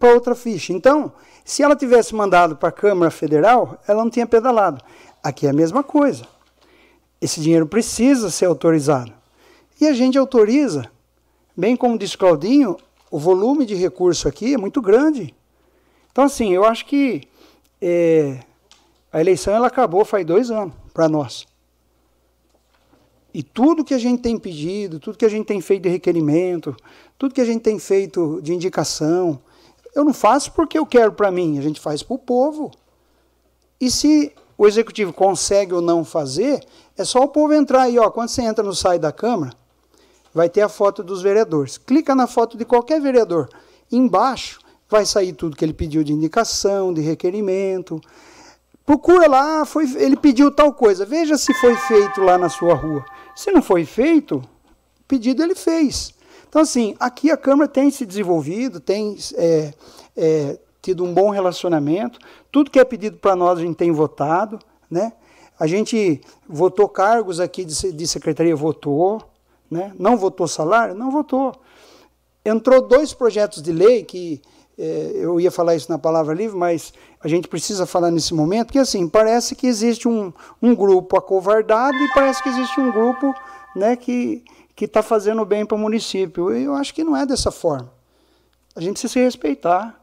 [0.00, 0.72] outra ficha.
[0.72, 1.12] Então,
[1.44, 4.80] se ela tivesse mandado para a Câmara Federal, ela não tinha pedalado.
[5.20, 6.24] Aqui é a mesma coisa.
[7.20, 9.12] Esse dinheiro precisa ser autorizado.
[9.80, 10.88] E a gente autoriza.
[11.56, 12.76] Bem como disse Claudinho,
[13.10, 15.34] o volume de recurso aqui é muito grande.
[16.12, 17.22] Então, assim, eu acho que
[17.82, 18.38] é,
[19.16, 21.46] a eleição ela acabou faz dois anos para nós.
[23.32, 26.76] E tudo que a gente tem pedido, tudo que a gente tem feito de requerimento,
[27.16, 29.40] tudo que a gente tem feito de indicação,
[29.94, 32.70] eu não faço porque eu quero para mim, a gente faz para o povo.
[33.80, 36.62] E se o executivo consegue ou não fazer,
[36.94, 39.54] é só o povo entrar aí, ó, quando você entra no site da Câmara,
[40.34, 41.78] vai ter a foto dos vereadores.
[41.78, 43.48] Clica na foto de qualquer vereador.
[43.90, 44.60] Embaixo
[44.90, 47.98] vai sair tudo que ele pediu de indicação, de requerimento.
[48.86, 51.04] Procura lá, foi, ele pediu tal coisa.
[51.04, 53.04] Veja se foi feito lá na sua rua.
[53.34, 54.40] Se não foi feito,
[55.08, 56.14] pedido ele fez.
[56.48, 59.74] Então, assim, aqui a Câmara tem se desenvolvido, tem é,
[60.16, 62.20] é, tido um bom relacionamento.
[62.52, 65.12] Tudo que é pedido para nós a gente tem votado, né?
[65.58, 69.20] A gente votou cargos aqui de, de secretaria, votou.
[69.68, 69.92] Né?
[69.98, 70.94] Não votou salário?
[70.94, 71.52] Não votou.
[72.44, 74.40] Entrou dois projetos de lei que
[74.78, 78.72] é, eu ia falar isso na palavra livre, mas a gente precisa falar nesse momento,
[78.72, 83.34] que assim, parece que existe um, um grupo acovardado e parece que existe um grupo
[83.74, 84.44] né, que
[84.80, 86.50] está fazendo bem para o município.
[86.50, 87.90] Eu acho que não é dessa forma.
[88.74, 89.98] A gente precisa se respeitar.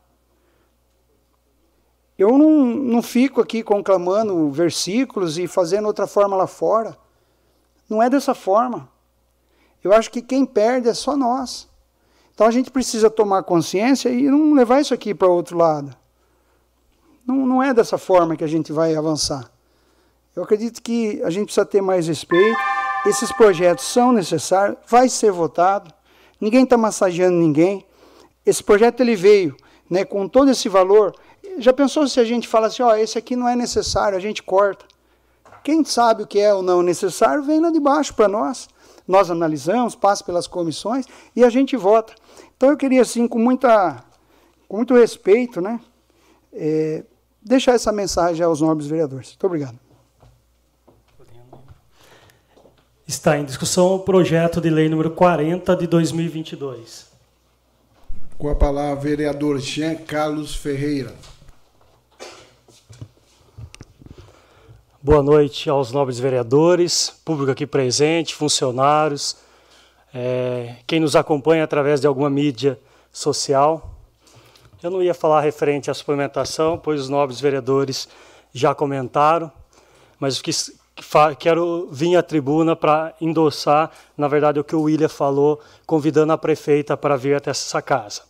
[2.17, 6.97] Eu não, não fico aqui conclamando versículos e fazendo outra forma lá fora.
[7.88, 8.89] Não é dessa forma.
[9.84, 11.67] Eu acho que quem perde é só nós.
[12.43, 15.95] Então a gente precisa tomar consciência e não levar isso aqui para outro lado.
[17.25, 19.49] Não, não é dessa forma que a gente vai avançar.
[20.35, 22.59] Eu acredito que a gente precisa ter mais respeito.
[23.05, 25.89] Esses projetos são necessários, vai ser votado.
[26.37, 27.85] Ninguém está massageando ninguém.
[28.45, 29.55] Esse projeto ele veio
[29.89, 31.15] né, com todo esse valor.
[31.59, 34.43] Já pensou se a gente fala assim, ó, esse aqui não é necessário, a gente
[34.43, 34.83] corta.
[35.63, 38.67] Quem sabe o que é ou não necessário, vem lá de baixo para nós.
[39.07, 42.13] Nós analisamos, passa pelas comissões e a gente vota.
[42.64, 44.05] Então eu queria, assim, com, muita,
[44.70, 45.82] com muito respeito, né,
[46.53, 47.03] é,
[47.41, 49.32] deixar essa mensagem aos nobres vereadores.
[49.32, 49.78] Muito obrigado.
[53.05, 57.07] Está em discussão o projeto de lei número 40 de 2022.
[58.38, 61.14] Com a palavra, vereador Jean Carlos Ferreira.
[65.01, 69.42] Boa noite aos nobres vereadores, público aqui presente, funcionários,
[70.14, 72.80] é, quem nos acompanha através de alguma mídia
[73.11, 73.91] social.
[74.82, 78.07] Eu não ia falar referente à suplementação, pois os nobres vereadores
[78.53, 79.51] já comentaram,
[80.20, 80.51] mas o que
[81.39, 86.38] quero vir à tribuna para endossar, na verdade, o que o William falou, convidando a
[86.38, 88.22] prefeita para vir até essa casa.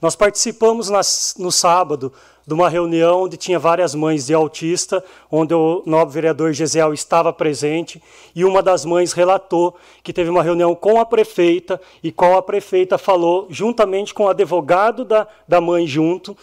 [0.00, 0.90] Nós participamos
[1.38, 2.12] no sábado
[2.46, 7.32] de uma reunião onde tinha várias mães de autista, onde o nobre vereador Gesiel estava
[7.32, 8.02] presente,
[8.34, 12.42] e uma das mães relatou que teve uma reunião com a prefeita, e qual a
[12.42, 16.36] prefeita falou, juntamente com o advogado da, da mãe junto,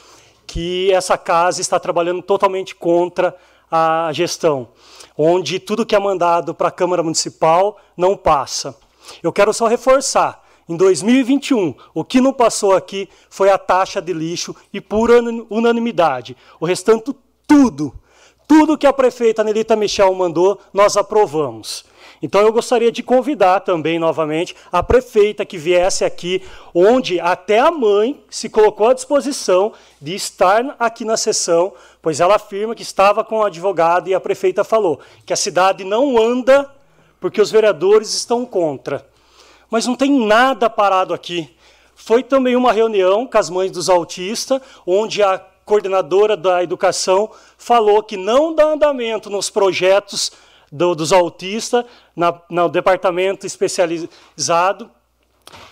[0.46, 3.36] que essa casa está trabalhando totalmente contra
[3.70, 4.70] a gestão,
[5.18, 8.78] onde tudo que é mandado para a Câmara Municipal não passa.
[9.22, 14.12] Eu quero só reforçar, em 2021, o que não passou aqui foi a taxa de
[14.12, 15.10] lixo e por
[15.50, 16.36] unanimidade.
[16.60, 17.16] O restante,
[17.48, 17.94] tudo,
[18.46, 21.86] tudo que a prefeita Nelita Michel mandou, nós aprovamos.
[22.22, 26.42] Então eu gostaria de convidar também novamente a prefeita que viesse aqui,
[26.74, 32.36] onde até a mãe se colocou à disposição de estar aqui na sessão, pois ela
[32.36, 36.70] afirma que estava com o advogado e a prefeita falou que a cidade não anda
[37.20, 39.06] porque os vereadores estão contra.
[39.70, 41.56] Mas não tem nada parado aqui.
[41.96, 48.02] Foi também uma reunião com as mães dos autistas, onde a coordenadora da educação falou
[48.02, 50.32] que não dá andamento nos projetos
[50.72, 51.84] do, dos autistas,
[52.50, 54.90] no departamento especializado,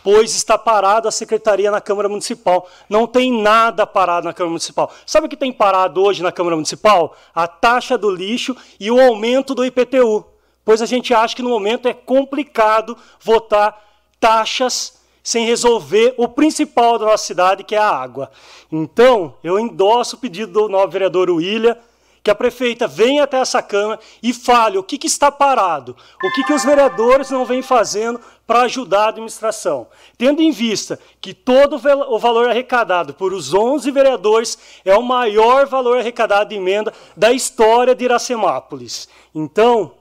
[0.03, 2.67] pois está parada a secretaria na Câmara Municipal.
[2.89, 4.91] Não tem nada parado na Câmara Municipal.
[5.05, 7.15] Sabe o que tem parado hoje na Câmara Municipal?
[7.33, 10.25] A taxa do lixo e o aumento do IPTU.
[10.65, 13.79] Pois a gente acha que no momento é complicado votar
[14.19, 18.31] taxas sem resolver o principal da nossa cidade, que é a água.
[18.71, 21.77] Então, eu endosso o pedido do novo vereador William,
[22.23, 26.31] que a prefeita venha até essa Câmara e fale o que, que está parado, o
[26.33, 29.87] que, que os vereadores não vêm fazendo para ajudar a administração.
[30.17, 35.67] Tendo em vista que todo o valor arrecadado por os 11 vereadores é o maior
[35.67, 39.07] valor arrecadado de emenda da história de Iracemápolis.
[39.33, 39.91] Então,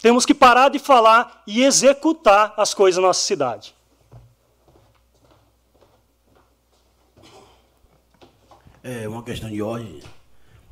[0.00, 3.74] temos que parar de falar e executar as coisas na nossa cidade.
[8.82, 10.00] É uma questão de ordem.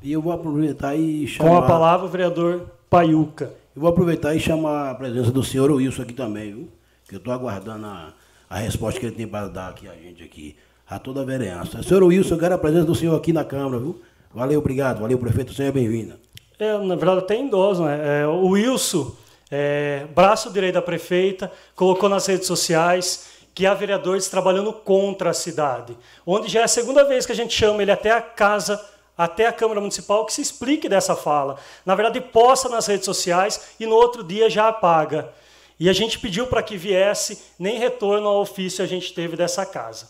[0.01, 1.49] E eu vou aproveitar e chamar.
[1.49, 3.53] Com a palavra, o vereador Paiuca.
[3.75, 6.69] Eu vou aproveitar e chamar a presença do senhor Wilson aqui também, viu?
[7.07, 8.13] Que eu estou aguardando a,
[8.49, 10.55] a resposta que ele tem para dar aqui a gente aqui,
[10.89, 11.83] a toda a vereança.
[11.83, 14.01] Senhor Wilson, eu quero a presença do senhor aqui na Câmara, viu?
[14.33, 15.01] Valeu, obrigado.
[15.01, 15.53] Valeu, prefeito.
[15.53, 16.15] Seja bem-vindo.
[16.59, 18.21] É, na verdade, até idoso, né?
[18.21, 19.15] É, o Wilson,
[19.51, 25.33] é, braço direito da prefeita, colocou nas redes sociais que há vereadores trabalhando contra a
[25.33, 28.83] cidade, onde já é a segunda vez que a gente chama ele até a casa,
[29.17, 31.57] até a Câmara Municipal, que se explique dessa fala.
[31.85, 35.33] Na verdade, posta nas redes sociais e no outro dia já apaga.
[35.79, 39.65] E a gente pediu para que viesse, nem retorno ao ofício a gente teve dessa
[39.65, 40.09] casa.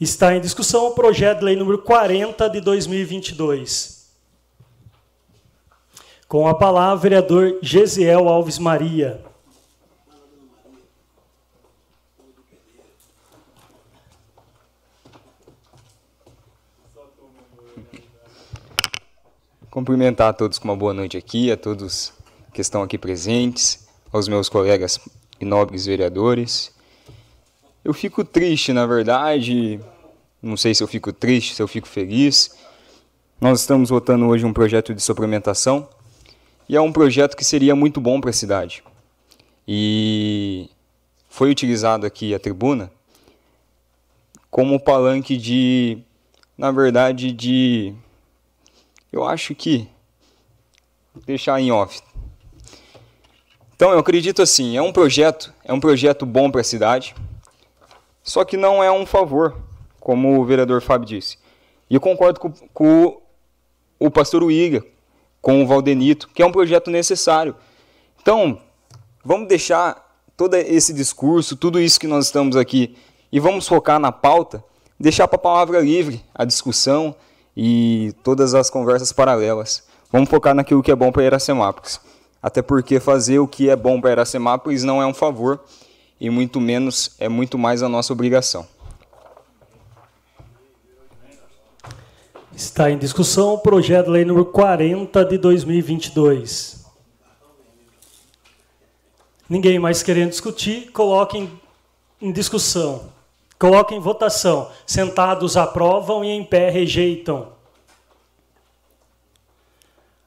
[0.00, 3.93] Está em discussão o projeto de lei número 40 de 2022.
[6.34, 9.24] Com a palavra, vereador Gesiel Alves Maria.
[19.70, 22.12] Cumprimentar a todos com uma boa noite aqui, a todos
[22.52, 24.98] que estão aqui presentes, aos meus colegas
[25.38, 26.74] e nobres vereadores.
[27.84, 29.78] Eu fico triste, na verdade,
[30.42, 32.56] não sei se eu fico triste, se eu fico feliz.
[33.40, 35.88] Nós estamos votando hoje um projeto de suplementação
[36.68, 38.82] e é um projeto que seria muito bom para a cidade.
[39.66, 40.68] E
[41.28, 42.90] foi utilizado aqui a tribuna
[44.50, 45.98] como palanque de,
[46.56, 47.92] na verdade, de,
[49.10, 49.88] eu acho que,
[51.26, 52.00] deixar em off.
[53.74, 57.16] Então eu acredito assim, é um projeto, é um projeto bom para a cidade,
[58.22, 59.60] só que não é um favor,
[59.98, 61.36] como o vereador Fábio disse.
[61.90, 63.20] E eu concordo com, com
[63.98, 64.84] o pastor William,
[65.44, 67.54] com o Valdenito, que é um projeto necessário.
[68.22, 68.58] Então,
[69.22, 70.02] vamos deixar
[70.38, 72.96] todo esse discurso, tudo isso que nós estamos aqui,
[73.30, 74.64] e vamos focar na pauta,
[74.98, 77.14] deixar para a palavra livre a discussão
[77.54, 79.82] e todas as conversas paralelas.
[80.10, 82.00] Vamos focar naquilo que é bom para Iracemápolis.
[82.42, 85.60] Até porque fazer o que é bom para Iracemápolis não é um favor,
[86.18, 88.66] e muito menos é muito mais a nossa obrigação.
[92.56, 96.86] Está em discussão o projeto de lei número 40 de 2022.
[99.48, 101.50] Ninguém mais querendo discutir, coloquem
[102.22, 103.12] em discussão.
[103.58, 104.70] Coloquem em votação.
[104.86, 107.48] Sentados aprovam e em pé rejeitam.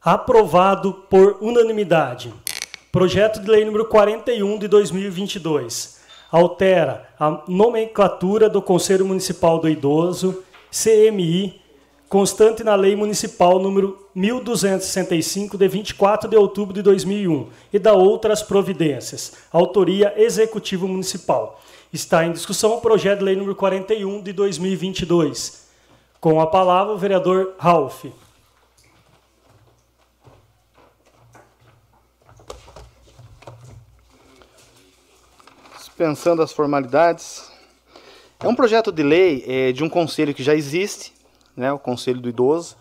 [0.02, 2.34] Aprovado por unanimidade.
[2.92, 6.02] Projeto de lei número 41 de 2022.
[6.30, 11.62] Altera a nomenclatura do Conselho Municipal do Idoso, CMI,
[12.10, 18.42] constante na Lei Municipal número 1265 de 24 de outubro de 2001 e da outras
[18.42, 19.34] providências.
[19.52, 21.62] Autoria Executivo Municipal.
[21.92, 25.68] Está em discussão o projeto de lei número 41 de 2022.
[26.20, 28.06] Com a palavra o vereador Ralph.
[35.78, 37.52] Dispensando as formalidades,
[38.40, 41.12] é um projeto de lei é, de um conselho que já existe,
[41.58, 42.78] né, o Conselho do Idoso.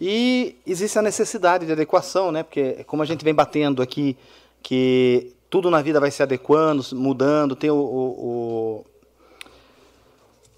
[0.00, 4.16] E existe a necessidade de adequação, né, porque como a gente vem batendo aqui,
[4.62, 8.84] que tudo na vida vai se adequando, mudando, tem o, o,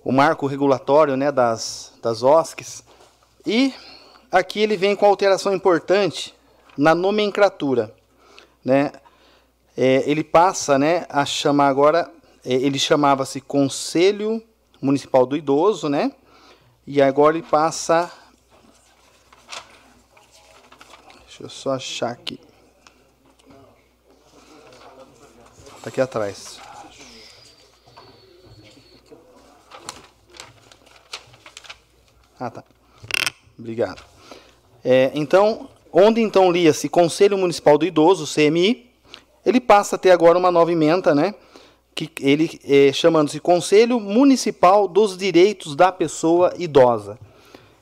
[0.05, 2.84] o marco regulatório né, das, das OSCs.
[3.46, 3.74] E
[4.30, 6.34] aqui ele vem com alteração importante
[6.76, 7.94] na nomenclatura.
[8.64, 8.92] Né?
[9.76, 12.11] É, ele passa né, a chamar agora,
[12.44, 14.42] é, ele chamava-se Conselho
[14.82, 16.11] Municipal do Idoso, né?
[16.87, 18.11] E agora ele passa.
[21.26, 22.41] Deixa eu só achar aqui.
[25.83, 26.61] Tá aqui atrás.
[32.39, 32.64] Ah, tá.
[33.59, 34.03] Obrigado.
[34.83, 38.91] É, então, onde então lia-se Conselho Municipal do Idoso, CMI,
[39.45, 41.35] ele passa a ter agora uma nova emenda, né?
[42.07, 47.18] Que ele é, chamando-se Conselho Municipal dos Direitos da Pessoa Idosa.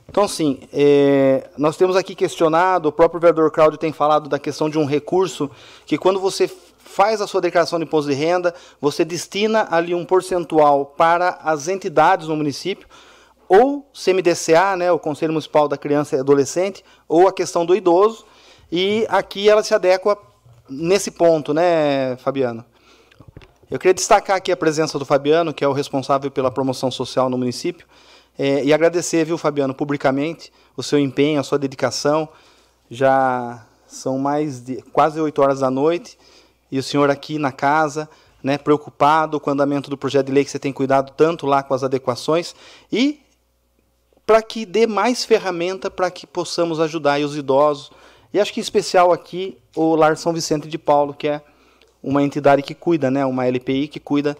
[0.09, 4.71] Então, assim, é, nós temos aqui questionado, o próprio vereador Cláudio tem falado da questão
[4.71, 5.51] de um recurso
[5.85, 6.49] que quando você
[6.79, 11.69] faz a sua declaração de imposto de renda, você destina ali um percentual para as
[11.69, 12.89] entidades no município,
[13.47, 18.25] ou CMDCA, né, o Conselho Municipal da Criança e Adolescente, ou a questão do idoso,
[18.73, 20.19] e aqui ela se adequa
[20.69, 22.65] nesse ponto, né, Fabiano?
[23.71, 27.29] Eu queria destacar aqui a presença do Fabiano, que é o responsável pela promoção social
[27.29, 27.87] no município,
[28.39, 32.27] é, e agradecer, viu, Fabiano, publicamente, o seu empenho, a sua dedicação.
[32.91, 36.19] Já são mais de quase oito horas da noite
[36.71, 38.09] e o senhor aqui na casa,
[38.43, 41.63] né, preocupado com o andamento do projeto de lei que você tem cuidado tanto lá
[41.63, 42.55] com as adequações
[42.91, 43.21] e
[44.25, 47.91] para que dê mais ferramenta para que possamos ajudar os idosos.
[48.33, 51.43] E acho que em especial aqui o Lar São Vicente de Paulo, que é
[52.09, 54.37] uma entidade que cuida, né, uma LPI que cuida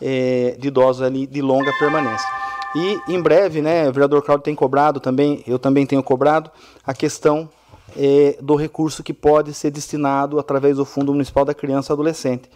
[0.00, 2.26] é, de idosos ali de longa permanência.
[2.74, 6.50] E em breve, né, o vereador Claudio tem cobrado também, eu também tenho cobrado
[6.86, 7.48] a questão
[7.96, 12.48] é, do recurso que pode ser destinado através do Fundo Municipal da Criança e Adolescente.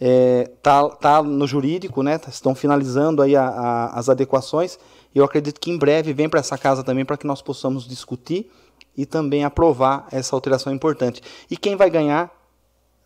[0.00, 2.20] É, tá, tá no jurídico, né?
[2.28, 4.78] Estão finalizando aí a, a, as adequações.
[5.14, 8.50] Eu acredito que em breve vem para essa casa também para que nós possamos discutir
[8.96, 11.22] e também aprovar essa alteração importante.
[11.50, 12.30] E quem vai ganhar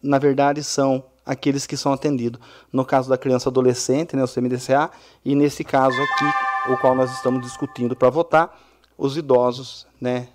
[0.02, 2.40] na verdade, são aqueles que são atendidos.
[2.72, 4.90] No caso da criança adolescente, né, o CMDCA,
[5.24, 8.58] e nesse caso aqui, o qual nós estamos discutindo para votar,
[8.98, 10.28] os idosos, né?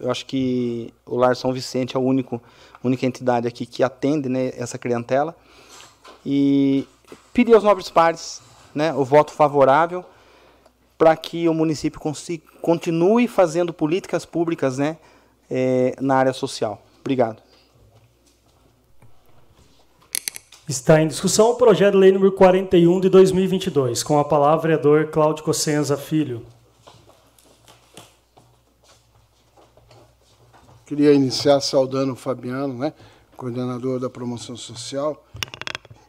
[0.00, 2.42] Eu acho que o Lar São Vicente é a único,
[2.82, 5.36] única entidade aqui que atende né, essa clientela.
[6.24, 6.88] E
[7.32, 8.40] pedir aos nobres pares
[8.74, 10.04] né, o voto favorável
[10.96, 12.00] para que o município
[12.60, 14.96] continue fazendo políticas públicas né,
[15.50, 16.82] é, na área social.
[17.00, 17.42] Obrigado.
[20.72, 25.08] Está em discussão o projeto de lei número 41 de 2022, com a palavra vereador
[25.08, 26.46] Cláudio Cossenza Filho.
[30.86, 32.94] Queria iniciar saudando o Fabiano, né,
[33.36, 35.22] coordenador da promoção social.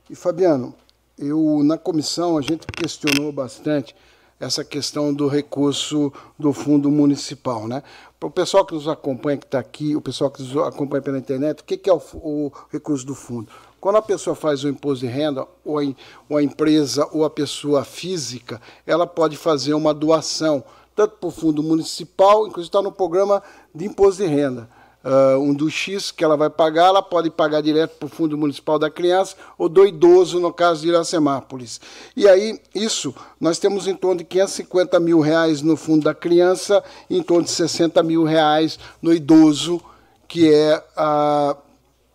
[0.10, 0.74] E Fabiano,
[1.20, 3.94] eu na comissão a gente questionou bastante
[4.40, 7.84] essa questão do recurso do fundo municipal, né?
[8.18, 11.18] Para o pessoal que nos acompanha, que está aqui, o pessoal que nos acompanha pela
[11.18, 13.52] internet, o que, que é o, o, recurso do fundo?
[13.84, 15.84] Quando a pessoa faz o imposto de renda, ou a,
[16.30, 20.64] ou a empresa ou a pessoa física, ela pode fazer uma doação,
[20.96, 23.44] tanto para o fundo municipal, inclusive está no programa
[23.76, 24.70] de imposto de renda
[25.04, 28.38] uh, um do X que ela vai pagar, ela pode pagar direto para o Fundo
[28.38, 31.82] Municipal da Criança ou do idoso, no caso de Iracemápolis.
[32.16, 36.82] E aí, isso, nós temos em torno de 550 mil reais no Fundo da Criança
[37.10, 39.82] e em torno de 60 mil reais no idoso,
[40.26, 41.58] que é uh,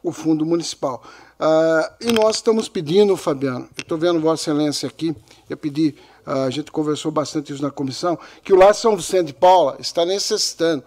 [0.03, 1.03] o Fundo Municipal.
[1.41, 5.15] Uh, e nós estamos pedindo, Fabiano, estou vendo Vossa Excelência aqui,
[5.49, 5.95] eu pedi,
[6.27, 9.77] uh, a gente conversou bastante isso na comissão, que o Lar São Vicente de Paula
[9.79, 10.83] está necessitando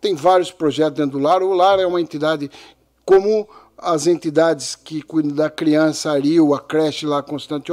[0.00, 1.42] tem vários projetos dentro do lar.
[1.42, 2.50] O lar é uma entidade
[3.04, 3.48] como
[3.78, 7.70] as entidades que cuidam da criança, a Rio, a creche lá, Constante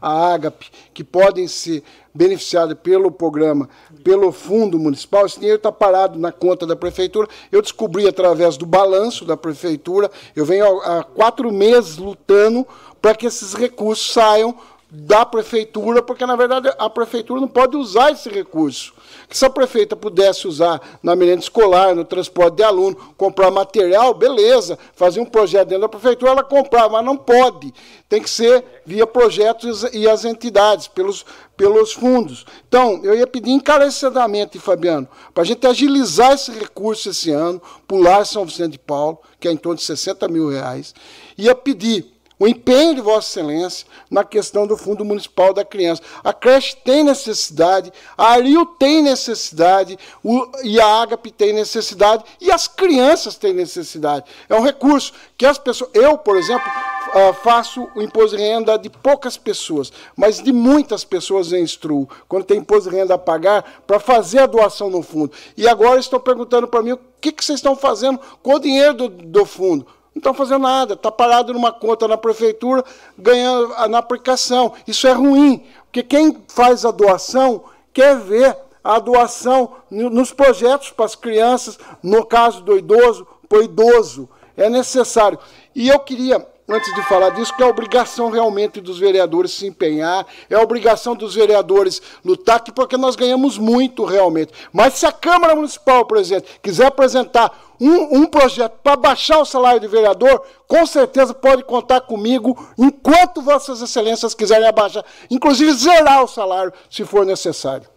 [0.00, 1.82] a Agape, que podem ser
[2.12, 3.68] beneficiadas pelo programa,
[4.02, 7.28] pelo fundo municipal, esse dinheiro está parado na conta da prefeitura.
[7.52, 12.66] Eu descobri através do balanço da prefeitura, eu venho há quatro meses lutando
[13.00, 14.56] para que esses recursos saiam
[14.90, 18.94] da prefeitura, porque na verdade a prefeitura não pode usar esse recurso
[19.30, 24.78] se a prefeita pudesse usar na merenda escolar, no transporte de aluno, comprar material, beleza,
[24.94, 27.72] fazer um projeto dentro da prefeitura, ela comprar, mas não pode.
[28.08, 31.24] Tem que ser via projetos e as entidades, pelos,
[31.56, 32.46] pelos fundos.
[32.68, 38.24] Então, eu ia pedir encarecidamente, Fabiano, para a gente agilizar esse recurso esse ano, pular
[38.24, 40.94] São Vicente de Paulo, que é em torno de 60 mil reais,
[41.36, 46.02] ia pedir o empenho de Vossa Excelência na questão do Fundo Municipal da Criança.
[46.22, 52.50] A creche tem necessidade, a Ario tem necessidade, o, e a Agape tem necessidade, e
[52.50, 54.26] as crianças têm necessidade.
[54.48, 55.90] É um recurso que as pessoas.
[55.94, 56.70] Eu, por exemplo,
[57.08, 62.08] uh, faço o imposto de renda de poucas pessoas, mas de muitas pessoas eu instruo,
[62.28, 65.32] quando tem imposto de renda a pagar, para fazer a doação no fundo.
[65.56, 68.94] E agora estão perguntando para mim o que, que vocês estão fazendo com o dinheiro
[68.94, 69.86] do, do fundo.
[70.16, 72.82] Não estão fazendo nada, está parado numa conta na prefeitura,
[73.18, 74.72] ganhando na aplicação.
[74.86, 81.04] Isso é ruim, porque quem faz a doação quer ver a doação nos projetos para
[81.04, 84.26] as crianças, no caso do idoso, para o idoso.
[84.56, 85.38] É necessário.
[85.74, 90.26] E eu queria antes de falar disso, que é obrigação realmente dos vereadores se empenhar,
[90.50, 94.52] é obrigação dos vereadores lutar, porque nós ganhamos muito realmente.
[94.72, 99.80] Mas se a Câmara Municipal, presidente, quiser apresentar um, um projeto para baixar o salário
[99.80, 106.28] de vereador, com certeza pode contar comigo enquanto Vossas Excelências quiserem abaixar, inclusive zerar o
[106.28, 107.88] salário, se for necessário.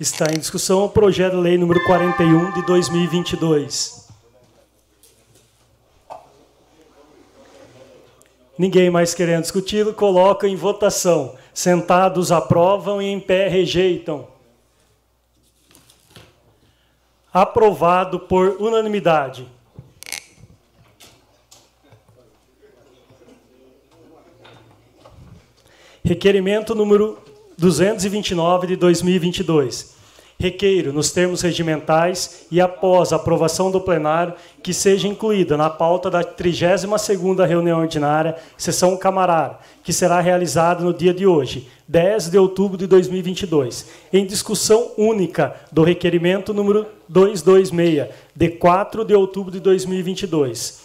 [0.00, 3.97] Está em discussão o projeto de lei número 41 de 2022.
[8.58, 11.36] Ninguém mais querendo discutir, coloca em votação.
[11.54, 14.26] Sentados aprovam e em pé rejeitam.
[17.32, 19.46] Aprovado por unanimidade.
[26.02, 27.18] Requerimento número
[27.56, 29.97] 229 de 2022.
[30.40, 36.08] Requeiro, nos termos regimentais e após a aprovação do plenário, que seja incluída na pauta
[36.08, 42.38] da 32ª reunião ordinária, sessão camarária, que será realizada no dia de hoje, 10 de
[42.38, 49.58] outubro de 2022, em discussão única do requerimento número 226, de 4 de outubro de
[49.58, 50.82] 2022,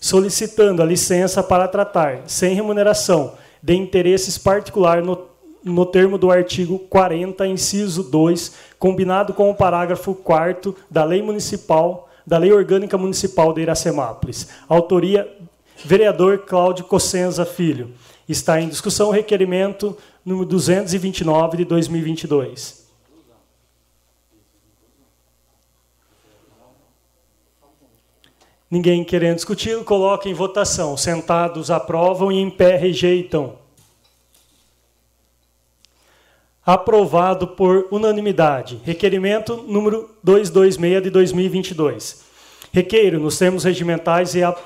[0.00, 5.31] solicitando a licença para tratar, sem remuneração, de interesses particulares no
[5.64, 12.08] no termo do artigo 40, inciso 2, combinado com o parágrafo 4 da Lei Municipal,
[12.26, 14.48] da Lei Orgânica Municipal de Iracemápolis.
[14.68, 15.28] Autoria
[15.84, 17.90] vereador Cláudio Cossenza Filho.
[18.28, 22.82] Está em discussão o requerimento número 229 de 2022.
[28.70, 30.96] Ninguém querendo discutir, coloca em votação.
[30.96, 33.61] Sentados aprovam e em pé rejeitam.
[36.64, 38.80] Aprovado por unanimidade.
[38.84, 42.24] Requerimento número 226 de 2022.
[42.72, 44.56] Requeiro, nos termos regimentais e, a,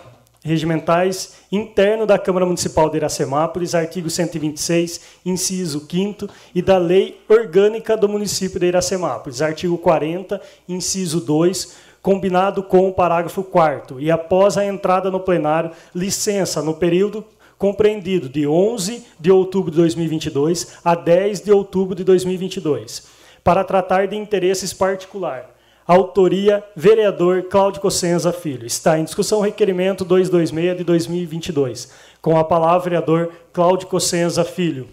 [0.44, 7.96] regimentais interno da Câmara Municipal de Iracemápolis, artigo 126, inciso 5 e da Lei Orgânica
[7.96, 10.38] do Município de Iracemápolis, artigo 40,
[10.68, 16.74] inciso 2, combinado com o parágrafo 4 e após a entrada no plenário, licença no
[16.74, 17.24] período
[17.58, 23.06] compreendido de 11 de outubro de 2022 a 10 de outubro de 2022,
[23.42, 25.56] para tratar de interesses particulares.
[25.86, 28.66] Autoria, vereador Cláudio Cossenza Filho.
[28.66, 31.92] Está em discussão o requerimento 226 de 2022.
[32.20, 34.88] Com a palavra, vereador Cláudio Cossenza Filho.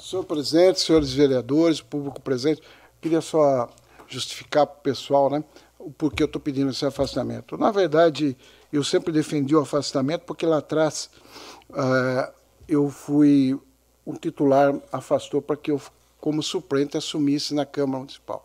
[0.00, 2.62] Senhor presidente, senhores vereadores, público presente,
[3.02, 3.68] queria só
[4.08, 5.44] justificar para o pessoal né,
[5.78, 7.58] o porquê eu estou pedindo esse afastamento.
[7.58, 8.34] Na verdade,
[8.74, 11.08] eu sempre defendi o afastamento porque lá atrás
[11.70, 12.32] uh,
[12.68, 13.56] eu fui
[14.04, 15.80] um titular afastou para que eu,
[16.20, 18.44] como suplente, assumisse na Câmara Municipal.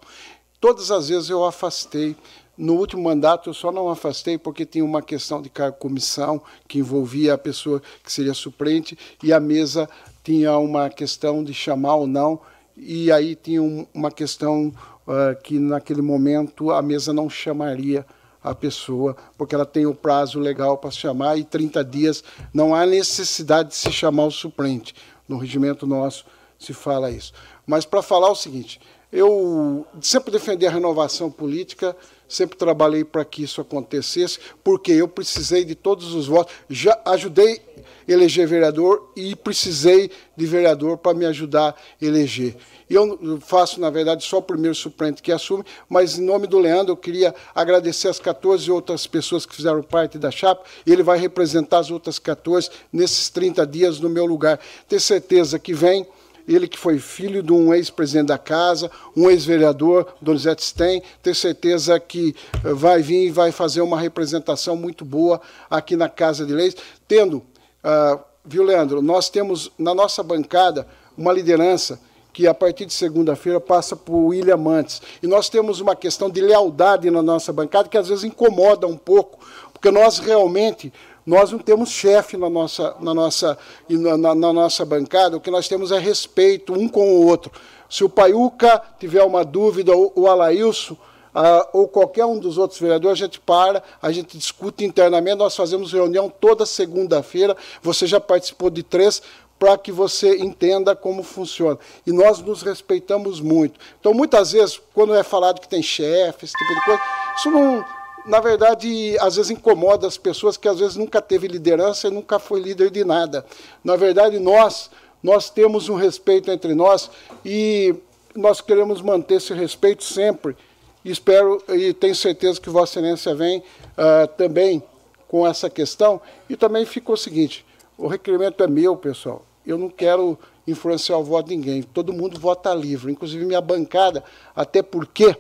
[0.62, 2.16] Todas as vezes eu afastei.
[2.56, 6.78] No último mandato eu só não afastei porque tinha uma questão de cargo comissão que
[6.78, 9.90] envolvia a pessoa que seria suplente e a mesa
[10.24, 12.40] tinha uma questão de chamar ou não
[12.78, 14.68] e aí tinha um, uma questão
[15.08, 18.06] uh, que naquele momento a mesa não chamaria
[18.50, 22.24] a pessoa, porque ela tem o prazo legal para chamar e 30 dias
[22.54, 24.96] não há necessidade de se chamar o suplente.
[25.28, 26.26] No regimento nosso
[26.58, 27.32] se fala isso.
[27.66, 28.82] Mas para falar o seguinte,
[29.12, 31.96] eu sempre defendi a renovação política,
[32.28, 36.54] sempre trabalhei para que isso acontecesse, porque eu precisei de todos os votos.
[36.70, 37.62] Já ajudei
[38.08, 42.56] a eleger vereador e precisei de vereador para me ajudar a eleger.
[42.90, 46.94] Eu faço, na verdade, só o primeiro suplente que assume, mas em nome do Leandro,
[46.94, 50.64] eu queria agradecer as 14 outras pessoas que fizeram parte da chapa.
[50.88, 54.60] Ele vai representar as outras 14 nesses 30 dias no meu lugar.
[54.88, 56.08] Ter certeza que vem
[56.48, 62.00] ele que foi filho de um ex-presidente da casa, um ex-vereador, Donizete Stein, ter certeza
[62.00, 62.36] que
[62.66, 66.76] eh, vai vir e vai fazer uma representação muito boa aqui na Casa de Leis,
[67.08, 72.00] tendo, uh, viu, Leandro, nós temos na nossa bancada uma liderança
[72.32, 75.02] que a partir de segunda-feira passa por William Mantes.
[75.22, 78.98] E nós temos uma questão de lealdade na nossa bancada que às vezes incomoda um
[78.98, 79.40] pouco,
[79.74, 80.94] porque nós realmente
[81.26, 83.58] nós não temos chefe na nossa, na, nossa,
[83.88, 87.52] na, na, nossa bancada, o que nós temos é respeito um com o outro.
[87.88, 90.98] Se o Paiuca tiver uma dúvida, ou o Alailson,
[91.34, 95.56] ah, ou qualquer um dos outros vereadores, a gente para, a gente discute internamente, nós
[95.56, 99.22] fazemos reunião toda segunda-feira, você já participou de três,
[99.60, 101.78] para que você entenda como funciona.
[102.08, 103.78] E nós nos respeitamos muito.
[104.00, 107.02] Então, muitas vezes, quando é falado que tem chefe, esse tipo de coisa,
[107.38, 107.86] isso não,
[108.26, 112.40] na verdade, às vezes incomoda as pessoas que às vezes nunca teve liderança e nunca
[112.40, 113.46] foi líder de nada.
[113.84, 114.90] Na verdade, nós,
[115.22, 117.12] nós temos um respeito entre nós
[117.44, 117.94] e
[118.34, 120.56] nós queremos manter esse respeito sempre.
[121.04, 124.82] Espero e tenho certeza que Vossa Excelência vem uh, também
[125.28, 126.22] com essa questão.
[126.50, 127.66] E também ficou o seguinte:
[127.98, 130.38] o requerimento é meu, pessoal eu não quero
[130.68, 131.84] influenciar o voto de ninguém.
[131.84, 134.24] Todo mundo vota livre, inclusive minha bancada,
[134.56, 135.36] até porque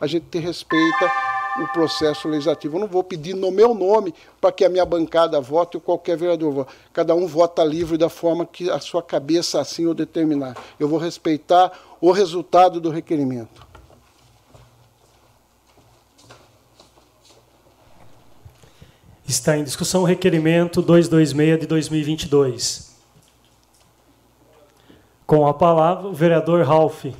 [0.00, 1.10] a gente respeita
[1.62, 2.76] o processo legislativo.
[2.76, 6.16] Eu não vou pedir no meu nome para que a minha bancada vote ou qualquer
[6.16, 6.72] vereador vote.
[6.92, 10.56] Cada um vota livre da forma que a sua cabeça assim o determinar.
[10.78, 13.66] Eu vou respeitar o resultado do requerimento.
[19.26, 22.95] Está em discussão o requerimento 226 de 2022.
[25.26, 27.06] Com a palavra, o vereador Ralph.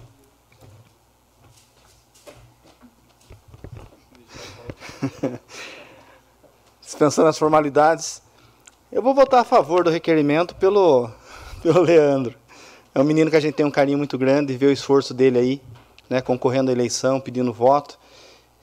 [6.80, 8.22] Dispensando as formalidades,
[8.92, 11.10] eu vou votar a favor do requerimento pelo,
[11.60, 12.36] pelo Leandro.
[12.94, 15.40] É um menino que a gente tem um carinho muito grande, ver o esforço dele
[15.40, 15.60] aí,
[16.08, 17.98] né, concorrendo à eleição, pedindo voto.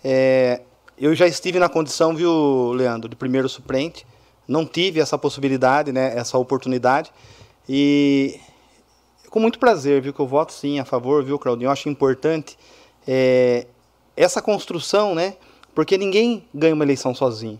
[0.01, 0.61] É,
[0.97, 4.07] eu já estive na condição, viu, Leandro, de primeiro suplente.
[4.47, 7.11] Não tive essa possibilidade, né, essa oportunidade.
[7.67, 8.39] E
[9.33, 11.65] com muito prazer, viu, que eu voto sim a favor, viu, Claudinho?
[11.65, 12.55] Eu acho importante
[13.07, 13.65] é,
[14.15, 15.37] essa construção, né?
[15.73, 17.59] Porque ninguém ganha uma eleição sozinho.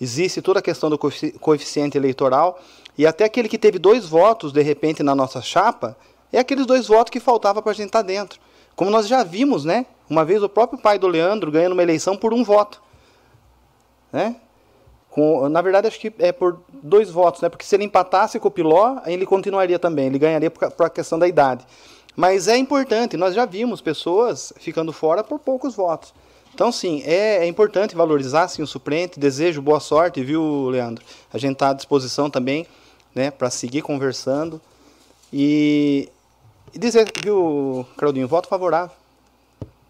[0.00, 2.58] Existe toda a questão do coeficiente eleitoral
[2.96, 5.94] e até aquele que teve dois votos, de repente, na nossa chapa,
[6.32, 8.40] é aqueles dois votos que faltava para a gente estar tá dentro.
[8.74, 9.84] Como nós já vimos, né?
[10.08, 12.80] Uma vez o próprio pai do Leandro ganhando uma eleição por um voto.
[14.10, 14.36] Né?
[15.10, 17.48] Com, na verdade, acho que é por dois votos, né?
[17.48, 20.90] Porque se ele empatasse com o Piló, ele continuaria também, ele ganharia por, por a
[20.90, 21.66] questão da idade.
[22.14, 26.12] Mas é importante, nós já vimos pessoas ficando fora por poucos votos.
[26.54, 29.18] Então, sim, é, é importante valorizar sim, o suplente.
[29.18, 31.04] Desejo boa sorte, viu, Leandro?
[31.32, 32.66] A gente está à disposição também
[33.14, 34.60] né, para seguir conversando.
[35.32, 36.08] E,
[36.74, 38.94] e dizer, viu, Claudinho, voto favorável.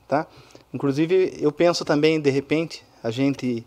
[0.07, 0.27] Tá?
[0.73, 3.65] Inclusive, eu penso também, de repente, a gente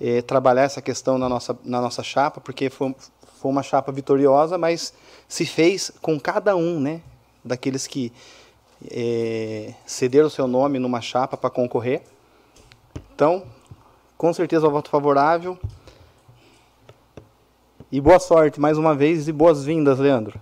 [0.00, 2.94] é, trabalhar essa questão na nossa, na nossa chapa, porque foi,
[3.40, 4.94] foi uma chapa vitoriosa, mas
[5.28, 7.02] se fez com cada um, né?
[7.44, 8.12] Daqueles que
[8.90, 12.02] é, cederam o seu nome numa chapa para concorrer.
[13.14, 13.44] Então,
[14.16, 15.58] com certeza o voto favorável.
[17.92, 20.40] E boa sorte mais uma vez e boas-vindas, Leandro.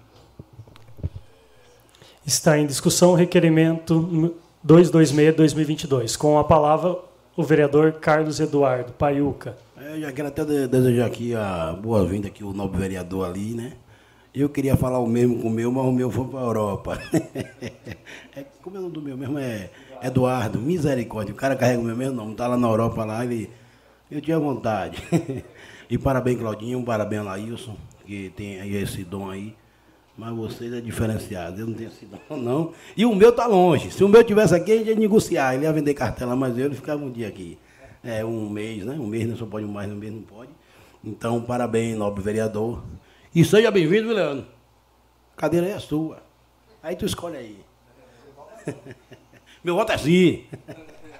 [2.27, 4.35] Está em discussão o requerimento
[4.67, 6.17] 226-2022.
[6.17, 6.99] Com a palavra,
[7.39, 9.57] o vereador Carlos Eduardo Paiuca.
[9.77, 13.75] É, eu já quero até desejar aqui a boa-vinda aqui o nobre vereador ali, né?
[14.35, 16.99] Eu queria falar o mesmo com o meu, mas o meu foi para a Europa.
[18.35, 19.39] é, como é o nome do meu mesmo?
[19.39, 19.71] É
[20.03, 21.33] Eduardo, misericórdia.
[21.33, 23.49] O cara carrega o meu mesmo nome, tá lá na Europa lá, ele.
[24.11, 25.01] Eu tinha vontade.
[25.89, 29.55] e parabéns, Claudinho, parabéns, Laílson, que tem esse dom aí.
[30.19, 32.73] Mas vocês é diferenciado, eu não tenho esse dom, não.
[32.97, 33.93] E o meu tá longe.
[33.93, 35.55] Se o meu tivesse aqui, a gente ia negociar.
[35.55, 37.57] Ele ia vender cartela, mas eu ele ficava um dia aqui.
[38.03, 38.95] É, um mês, né?
[38.95, 40.51] Um mês não só pode mais, um mês não pode.
[41.05, 42.83] Então, parabéns, nobre vereador.
[43.33, 44.45] E seja bem-vindo, Leandro.
[45.37, 46.21] A cadeira é sua.
[46.83, 47.59] Aí tu escolhe aí.
[49.63, 50.47] Meu voto é sim.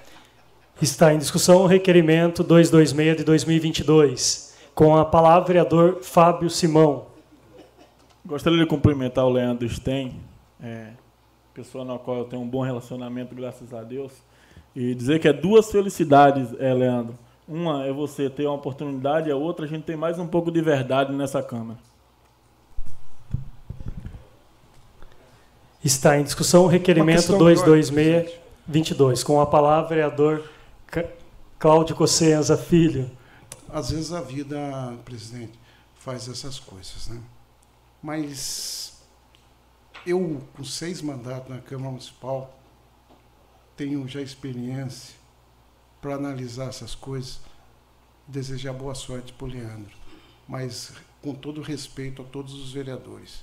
[0.83, 4.55] Está em discussão o requerimento 226 de 2022.
[4.75, 7.08] Com a palavra, vereador Fábio Simão.
[8.29, 10.21] Gostaria de cumprimentar o Leandro Stein,
[10.63, 10.91] é,
[11.55, 14.13] pessoa na qual eu tenho um bom relacionamento, graças a Deus.
[14.77, 17.19] E dizer que é duas felicidades, é, Leandro.
[17.49, 20.61] Uma é você ter uma oportunidade, a outra a gente tem mais um pouco de
[20.61, 21.79] verdade nessa Câmara.
[25.83, 29.25] Está em discussão o requerimento 226-22.
[29.25, 30.45] Com a palavra, vereador
[31.59, 33.11] Cláudio Cossenza Filho.
[33.71, 34.59] Às vezes a vida,
[35.03, 35.59] presidente,
[35.99, 37.23] faz essas coisas, né?
[38.03, 39.03] Mas
[40.07, 42.59] eu, com seis mandatos na Câmara Municipal,
[43.77, 45.15] tenho já experiência
[46.01, 47.41] para analisar essas coisas,
[48.27, 49.97] desejar boa sorte para o Leandro,
[50.47, 50.93] mas
[51.23, 53.43] com todo respeito a todos os vereadores,